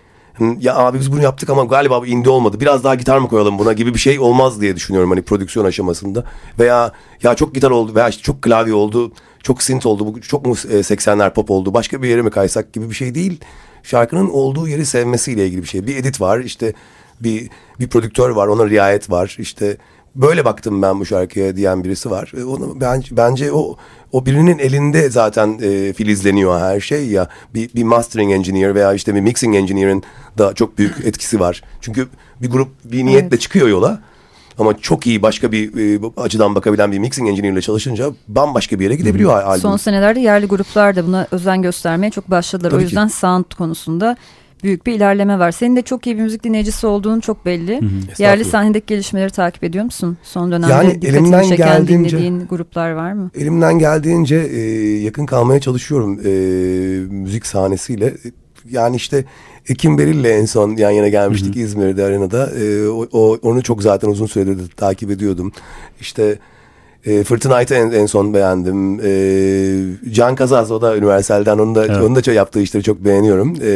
[0.60, 2.60] Ya abi biz bunu yaptık ama galiba bu indie olmadı.
[2.60, 6.24] Biraz daha gitar mı koyalım buna gibi bir şey olmaz diye düşünüyorum hani prodüksiyon aşamasında.
[6.60, 6.92] Veya
[7.24, 9.12] ya çok gitar oldu veya işte çok klavye oldu,
[9.44, 12.90] çok synth oldu, bu çok mu 80'ler pop oldu, başka bir yere mi kaysak gibi
[12.90, 13.40] bir şey değil.
[13.84, 15.88] Şarkının olduğu yeri sevmesiyle ilgili bir şey.
[15.88, 16.74] Bir edit var işte
[17.22, 19.78] bir bir prodüktör var ona riayet var işte
[20.16, 22.32] böyle baktım ben bu şarkıya diyen birisi var.
[22.38, 23.78] E, onu bence, bence o
[24.12, 27.28] o birinin elinde zaten e, filizleniyor her şey ya.
[27.54, 30.04] Bir, bir mastering engineer veya işte bir mixing engineer'in
[30.38, 31.62] da çok büyük etkisi var.
[31.82, 32.08] Çünkü
[32.42, 33.42] bir grup bir niyetle evet.
[33.42, 34.02] çıkıyor yola.
[34.60, 38.84] Ama çok iyi başka bir e, açıdan bakabilen bir mixing engineer ile çalışınca bambaşka bir
[38.84, 39.62] yere gidebiliyor albüm.
[39.62, 42.70] Son senelerde yerli gruplar da buna özen göstermeye çok başladılar.
[42.70, 43.14] Tabii o yüzden ki.
[43.14, 44.18] sound konusunda
[44.66, 45.52] büyük bir ilerleme var.
[45.52, 47.82] Senin de çok iyi bir müzik dinleyicisi olduğun çok belli.
[47.82, 48.24] Hı hı.
[48.24, 50.18] Yerli sahnedeki gelişmeleri takip ediyor musun?
[50.24, 53.32] Son dönemde yani dikkatini çeken geldiğince, dinlediğin gruplar var mı?
[53.36, 54.60] Elimden geldiğince e,
[55.02, 56.30] yakın kalmaya çalışıyorum e,
[57.14, 58.14] müzik sahnesiyle.
[58.70, 59.26] Yani işte
[59.70, 61.64] Ekim Beril'le en son yan yana gelmiştik hı hı.
[61.64, 62.52] İzmir'de arenada.
[62.60, 65.52] E, o, o, onu çok zaten uzun süredir takip ediyordum.
[66.02, 66.40] İşte
[67.06, 69.00] e, Fırtınayt'ı en, en son beğendim.
[69.04, 71.98] E, Can Kazaz o da Universal'den onu da evet.
[71.98, 73.56] onu da yaptığı işleri çok beğeniyorum.
[73.62, 73.72] E,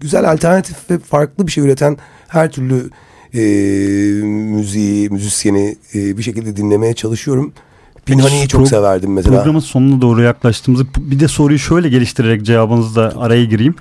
[0.00, 1.96] güzel alternatif ve farklı bir şey üreten
[2.28, 2.90] her türlü
[3.34, 3.40] e,
[4.24, 7.52] müziği, müzisyeni e, bir şekilde dinlemeye çalışıyorum.
[8.06, 9.36] Pinhani'yi çok severdim mesela.
[9.36, 13.74] Programın sonuna doğru yaklaştığımızda bir de soruyu şöyle geliştirerek cevabınızda araya gireyim.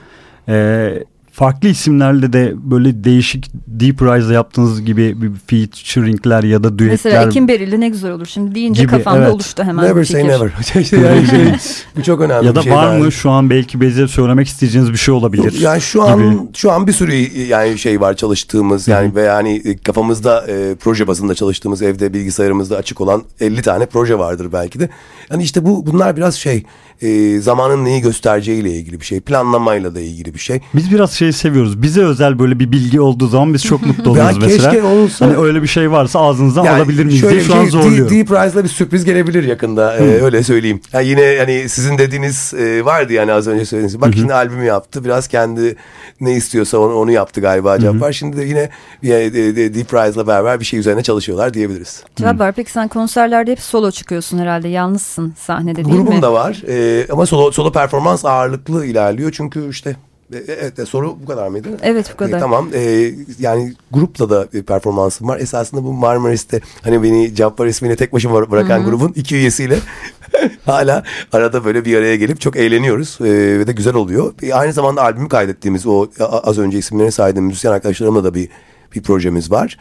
[0.47, 1.03] Ee,
[1.39, 6.91] farklı isimlerle de böyle değişik Deep Rise'da yaptığınız gibi bir featuringler ya da düetler.
[6.91, 8.25] Mesela Ekim Berili ne güzel olur.
[8.25, 9.33] Şimdi deyince gibi, kafamda evet.
[9.33, 9.85] oluştu hemen.
[9.85, 10.51] Never say never.
[10.75, 11.39] yani şey,
[11.97, 14.97] bu çok önemli Ya da şey var mı şu an belki bize söylemek isteyeceğiniz bir
[14.97, 15.59] şey olabilir.
[15.59, 16.41] Yani şu an gibi.
[16.53, 21.35] şu an bir sürü yani şey var çalıştığımız yani ve yani kafamızda e, proje bazında
[21.35, 24.89] çalıştığımız evde bilgisayarımızda açık olan 50 tane proje vardır belki de.
[25.31, 26.63] Yani işte bu bunlar biraz şey
[27.01, 29.19] e, zamanın neyi göstereceğiyle ilgili bir şey.
[29.19, 30.59] Planlamayla da ilgili bir şey.
[30.73, 31.81] Biz biraz şey şeyi seviyoruz.
[31.81, 34.71] Bize özel böyle bir bilgi olduğu zaman biz çok mutlu oluyoruz mesela.
[34.71, 35.25] Keşke olsa.
[35.25, 38.15] Hani öyle bir şey varsa ağzınızdan yani alabilir miyiz diye şu an zorluyorum.
[38.15, 39.97] Deep Rise'la bir sürpriz gelebilir yakında.
[39.97, 40.81] Ee, öyle söyleyeyim.
[40.93, 44.01] Yani yine hani sizin dediğiniz e, vardı yani az önce söylediğiniz.
[44.01, 44.17] Bak Hı-hı.
[44.17, 45.03] şimdi albümü yaptı.
[45.03, 45.75] Biraz kendi
[46.21, 48.11] ne istiyorsa onu, onu yaptı galiba Cabbar.
[48.11, 48.69] Şimdi de yine
[49.03, 52.03] yani, Deep Rise'la beraber bir şey üzerine çalışıyorlar diyebiliriz.
[52.15, 54.67] Cabbar peki sen konserlerde hep solo çıkıyorsun herhalde.
[54.67, 56.05] Yalnızsın sahnede değil Grubum mi?
[56.05, 56.61] Grubum da var.
[56.67, 59.31] Ee, ama solo, solo performans ağırlıklı ilerliyor.
[59.31, 59.95] Çünkü işte
[60.33, 61.69] e, e, evet soru bu kadar mıydı?
[61.81, 62.37] Evet bu kadar.
[62.37, 65.39] E, tamam e, yani grupla da bir performansım var.
[65.39, 68.89] Esasında bu Marmaris'te hani beni Cabbar ismini tek başıma bırakan Hı-hı.
[68.89, 69.79] grubun iki üyesiyle
[70.65, 74.33] hala arada böyle bir araya gelip çok eğleniyoruz e, ve de güzel oluyor.
[74.41, 78.49] E, aynı zamanda albümü kaydettiğimiz o az önce isimlerini saydığım müzisyen arkadaşlarımla da bir
[78.95, 79.77] bir projemiz var.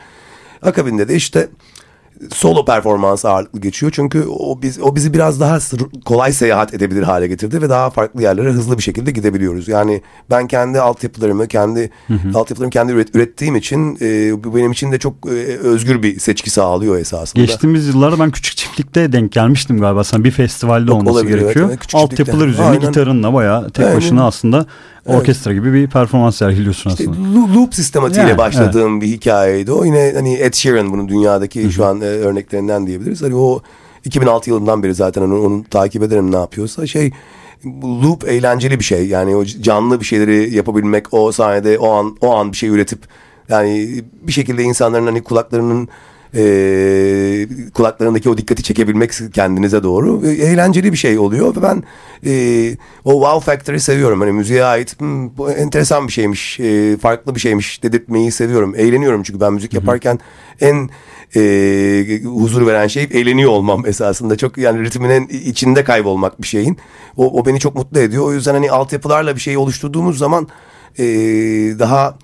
[0.63, 1.49] Akabinde de işte
[2.35, 3.93] solo performans ağırlıklı geçiyor.
[3.95, 5.59] Çünkü o biz o bizi biraz daha
[6.05, 9.69] kolay seyahat edebilir hale getirdi ve daha farklı yerlere hızlı bir şekilde gidebiliyoruz.
[9.69, 12.39] Yani ben kendi altyapılarımı kendi hı hı.
[12.39, 16.51] altyapılarımı kendi üret, ürettiğim için e, bu benim için de çok e, özgür bir seçki
[16.51, 17.45] sağlıyor esasında.
[17.45, 20.05] Geçtiğimiz yıllarda ben küçük çiftlikte denk gelmiştim galiba.
[20.05, 21.69] Sana bir festivalde olması olabilir, gerekiyor.
[21.69, 22.81] Evet, Altyapılar üzerine Aynen.
[22.81, 23.97] gitarınla bayağı tek Aynen.
[23.97, 24.67] başına aslında
[25.17, 27.55] orkestra gibi bir performans sergiliyorsun işte aslında.
[27.55, 29.03] Loop sistematiğiyle yani, başladığım evet.
[29.03, 29.85] bir hikayeydi o.
[29.85, 31.73] Yine hani Ed Sheeran bunun dünyadaki Hı-hı.
[31.73, 33.23] şu an e, örneklerinden diyebiliriz.
[33.23, 33.63] Hani o
[34.05, 37.13] 2006 yılından beri zaten onu, onu takip ederim ne yapıyorsa şey
[37.83, 39.09] loop eğlenceli bir şey.
[39.09, 42.99] Yani o canlı bir şeyleri yapabilmek o sahnede o an o an bir şey üretip
[43.49, 45.89] yani bir şekilde insanların hani kulaklarının
[46.35, 51.83] e, kulaklarındaki o dikkati çekebilmek kendinize doğru e, eğlenceli bir şey oluyor ve ben
[52.27, 52.33] e,
[53.05, 54.21] o wow factor'ı seviyorum.
[54.21, 58.75] Hani müziğe ait hmm, bu enteresan bir şeymiş, e, farklı bir şeymiş dedirtmeyi seviyorum.
[58.77, 60.19] Eğleniyorum çünkü ben müzik yaparken
[60.61, 60.91] en
[61.37, 64.37] e, huzur veren şey eğleniyor olmam esasında.
[64.37, 66.79] Çok yani ritminin içinde kaybolmak bir şeyin.
[67.17, 68.25] O, o beni çok mutlu ediyor.
[68.25, 70.49] O yüzden hani altyapılarla bir şey oluşturduğumuz zaman
[70.99, 71.05] e,
[71.79, 72.19] daha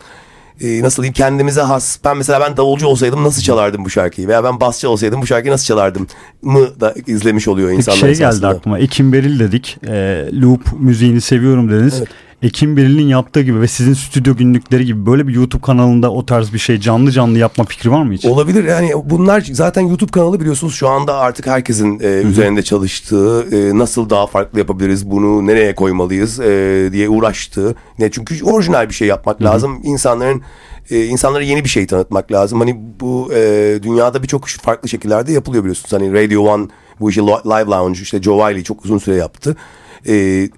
[0.61, 1.99] e, nasıl diyeyim kendimize has.
[2.05, 5.53] Ben mesela ben davulcu olsaydım nasıl çalardım bu şarkıyı veya ben basçı olsaydım bu şarkıyı
[5.53, 6.07] nasıl çalardım
[6.43, 8.01] mı da izlemiş oluyor insanlar.
[8.01, 11.95] Peki şey geldi aklıma Ekim Beril dedik e, loop müziğini seviyorum dediniz.
[11.99, 12.09] Evet.
[12.45, 16.53] Ekim Beril'in yaptığı gibi ve sizin stüdyo günlükleri gibi böyle bir YouTube kanalında o tarz
[16.53, 18.25] bir şey canlı canlı yapma fikri var mı hiç?
[18.25, 23.79] Olabilir yani bunlar zaten YouTube kanalı biliyorsunuz şu anda artık herkesin e, üzerinde çalıştığı e,
[23.79, 27.75] nasıl daha farklı yapabiliriz bunu nereye koymalıyız e, diye uğraştığı.
[27.99, 29.49] Ne çünkü orijinal bir şey yapmak Hı-hı.
[29.49, 30.43] lazım insanların
[30.91, 32.61] e, insanlara yeni bir şey tanıtmak lazım.
[32.61, 35.93] Hani bu e, dünyada birçok farklı şekillerde yapılıyor biliyorsunuz.
[35.93, 36.67] Hani Radio One
[37.01, 39.57] bu işi Live Lounge işte Joe Wiley çok uzun süre yaptı.
[40.09, 40.49] E,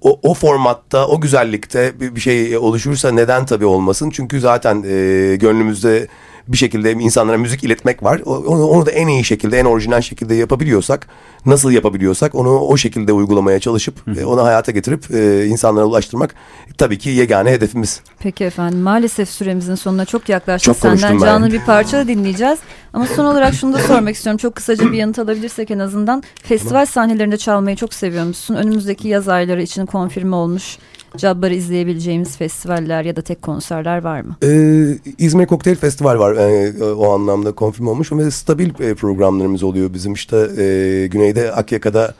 [0.00, 4.10] o, o formatta, o güzellikte bir, bir şey oluşursa neden tabii olmasın?
[4.10, 6.08] Çünkü zaten e, gönlümüzde
[6.52, 8.20] bir şekilde insanlara müzik iletmek var.
[8.24, 11.08] Onu, onu da en iyi şekilde, en orijinal şekilde yapabiliyorsak,
[11.46, 14.28] nasıl yapabiliyorsak onu o şekilde uygulamaya çalışıp Hı.
[14.28, 16.34] onu hayata getirip e, insanlara ulaştırmak
[16.78, 18.00] tabii ki yegane hedefimiz.
[18.18, 20.66] Peki efendim maalesef süremizin sonuna çok yaklaştık.
[20.66, 21.52] Çok Senden canlı ben.
[21.52, 22.58] bir parça da dinleyeceğiz.
[22.92, 24.38] Ama son olarak şunu da sormak istiyorum.
[24.38, 26.22] Çok kısaca bir yanıt alabilirsek en azından.
[26.42, 28.54] Festival sahnelerinde çalmayı çok seviyormuşsun.
[28.54, 30.78] Önümüzdeki yaz ayları için konfirme olmuş
[31.16, 34.36] Cabbar'ı izleyebileceğimiz festivaller ya da tek konserler var mı?
[34.42, 38.12] Ee, İzmir Kokteyl Festival var ee, o anlamda konfirm olmuş.
[38.12, 42.14] Ve stabil e, programlarımız oluyor bizim işte e, güneyde Akyaka'da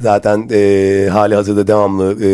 [0.00, 2.30] zaten e, hali hazırda devamlı e,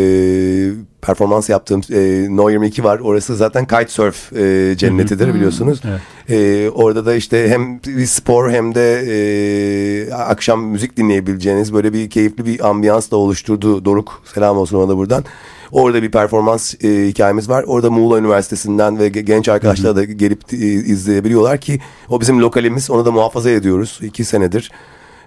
[1.01, 2.99] performans yaptığım e, No 22 var.
[2.99, 5.81] Orası zaten kitesurf e, cennetidir biliyorsunuz.
[5.85, 6.01] Evet.
[6.29, 12.09] E, orada da işte hem bir spor hem de e, akşam müzik dinleyebileceğiniz böyle bir
[12.09, 14.21] keyifli bir ambiyans da oluşturdu Doruk.
[14.33, 15.23] Selam olsun ona da buradan.
[15.71, 17.63] Orada bir performans e, hikayemiz var.
[17.67, 22.91] Orada Muğla Üniversitesi'nden ve genç arkadaşlar da gelip e, izleyebiliyorlar ki o bizim lokalimiz.
[22.91, 24.71] Onu da muhafaza ediyoruz iki senedir.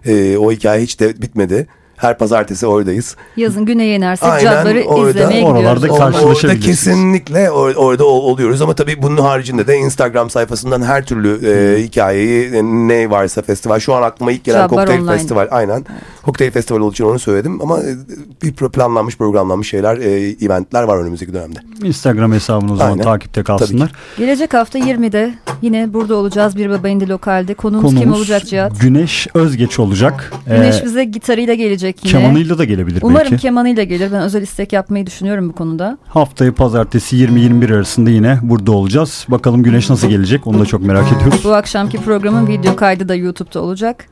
[0.06, 1.66] E, o hikaye hiç de bitmedi.
[2.00, 3.16] Her pazartesi oradayız.
[3.36, 6.44] Yazın güneye inersek cadları orada, izlemeye oralarda gidiyoruz.
[6.44, 11.46] Orada kesinlikle or, orada ol, oluyoruz ama tabii bunun haricinde de Instagram sayfasından her türlü
[11.46, 13.78] e, hikayeyi e, ne varsa festival.
[13.78, 15.48] Şu an aklıma ilk gelen Cadbar Kokteyl Festival.
[15.50, 15.74] Aynen.
[15.74, 16.02] Evet.
[16.22, 17.94] Kokteyl Festival olduğu için onu söyledim ama e,
[18.42, 21.58] bir planlanmış programlanmış şeyler, e, eventler var önümüzdeki dönemde.
[21.82, 23.04] Instagram hesabını o zaman Aynen.
[23.04, 23.92] takipte kalsınlar.
[24.18, 27.54] Gelecek hafta 20'de yine burada olacağız Bir Baba İndi Lokal'de.
[27.54, 28.80] Konuğumuz, Konuğumuz kim olacak Cihat?
[28.80, 30.32] Güneş Özgeç olacak.
[30.46, 32.22] Güneş ee, bize gitarıyla gelecek gelecek yine.
[32.22, 33.42] Kemanıyla da gelebilir Umarım belki.
[33.42, 34.12] kemanıyla gelir.
[34.12, 35.98] Ben özel istek yapmayı düşünüyorum bu konuda.
[36.08, 39.26] Haftayı pazartesi 20-21 arasında yine burada olacağız.
[39.28, 41.40] Bakalım Güneş nasıl gelecek onu da çok merak ediyoruz.
[41.44, 44.06] Bu akşamki programın video kaydı da YouTube'da olacak.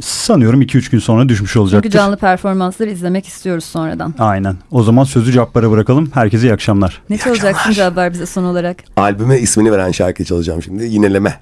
[0.00, 1.82] Sanıyorum 2-3 gün sonra düşmüş olacaktır.
[1.82, 4.14] Çünkü canlı performansları izlemek istiyoruz sonradan.
[4.18, 4.56] Aynen.
[4.70, 6.10] O zaman sözü Cabbar'a bırakalım.
[6.14, 7.02] Herkese iyi akşamlar.
[7.10, 8.76] Ne çalacaksın Cabbar bize son olarak?
[8.96, 10.84] Albüme ismini veren şarkı çalacağım şimdi.
[10.84, 11.38] Yineleme.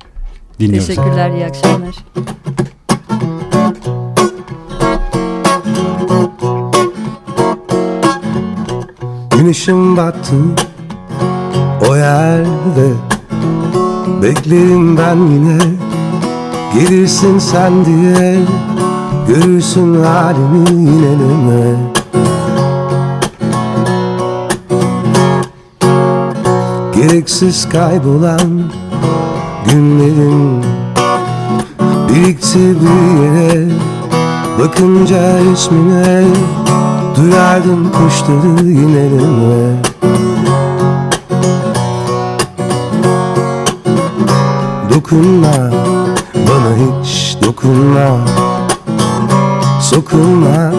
[0.60, 0.86] Dinliyoruz.
[0.86, 1.30] Teşekkürler.
[1.30, 1.94] iyi akşamlar.
[9.40, 10.36] Güneşim battı
[11.88, 12.90] o yerde.
[14.22, 15.58] Beklerim ben yine.
[16.74, 18.38] Gelirsin sen diye.
[19.28, 21.76] Görürsün halimi yineleme
[26.94, 28.62] Gereksiz kaybolan
[29.66, 30.62] günlerim
[32.08, 33.68] Birikti bir yere
[34.58, 36.24] Bakınca ismine
[37.20, 39.82] Duyardım kuşları yineleme
[44.94, 45.52] Dokunma
[46.34, 48.18] bana hiç dokunma.
[49.80, 50.72] Sokulma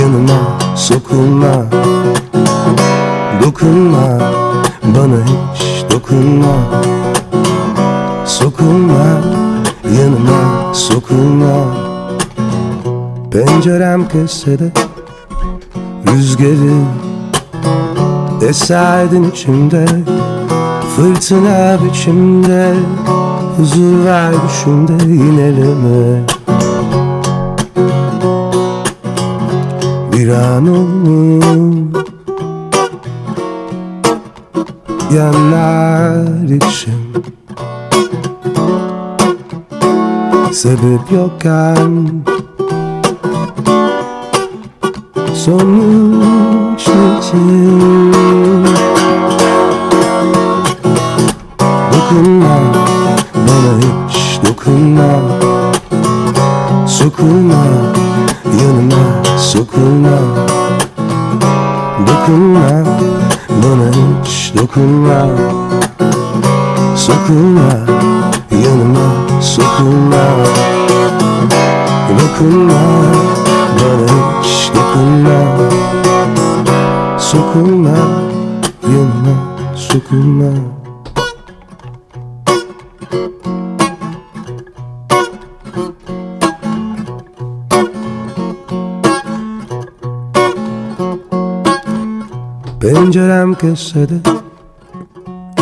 [0.00, 1.64] yanıma sokulma.
[3.42, 4.20] Dokunma
[4.82, 6.54] bana hiç dokunma.
[8.26, 9.20] Sokulma
[9.98, 11.54] yanıma sokulma.
[13.32, 14.72] Pencerem kösede
[16.06, 16.80] rüzgarı
[18.48, 19.86] Eserdin içimde
[20.96, 22.74] fırtına biçimde
[23.56, 26.22] Huzur ver düşümde ineleme
[30.12, 32.00] Bir an olur
[35.14, 37.12] yanar içim.
[40.52, 42.22] Sebep yokken
[45.44, 48.12] Sonuç için
[51.92, 52.56] Dokunma
[53.34, 55.08] bana hiç dokunma.
[56.86, 57.64] Sokulma
[58.62, 60.18] yanıma sokulma.
[62.06, 62.84] Dokunma
[63.48, 65.26] bana hiç dokunma.
[66.96, 67.70] Sokulma
[68.64, 70.24] yanıma sokulma.
[72.18, 73.29] Dokunma
[93.60, 94.14] Pencerem köşede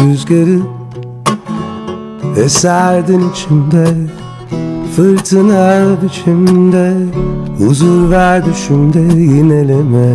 [0.00, 0.58] Rüzgarı
[2.36, 3.86] Eserdin içimde.
[4.96, 6.94] Fırtına biçimde.
[7.58, 10.14] Huzur ver düşümde yineleme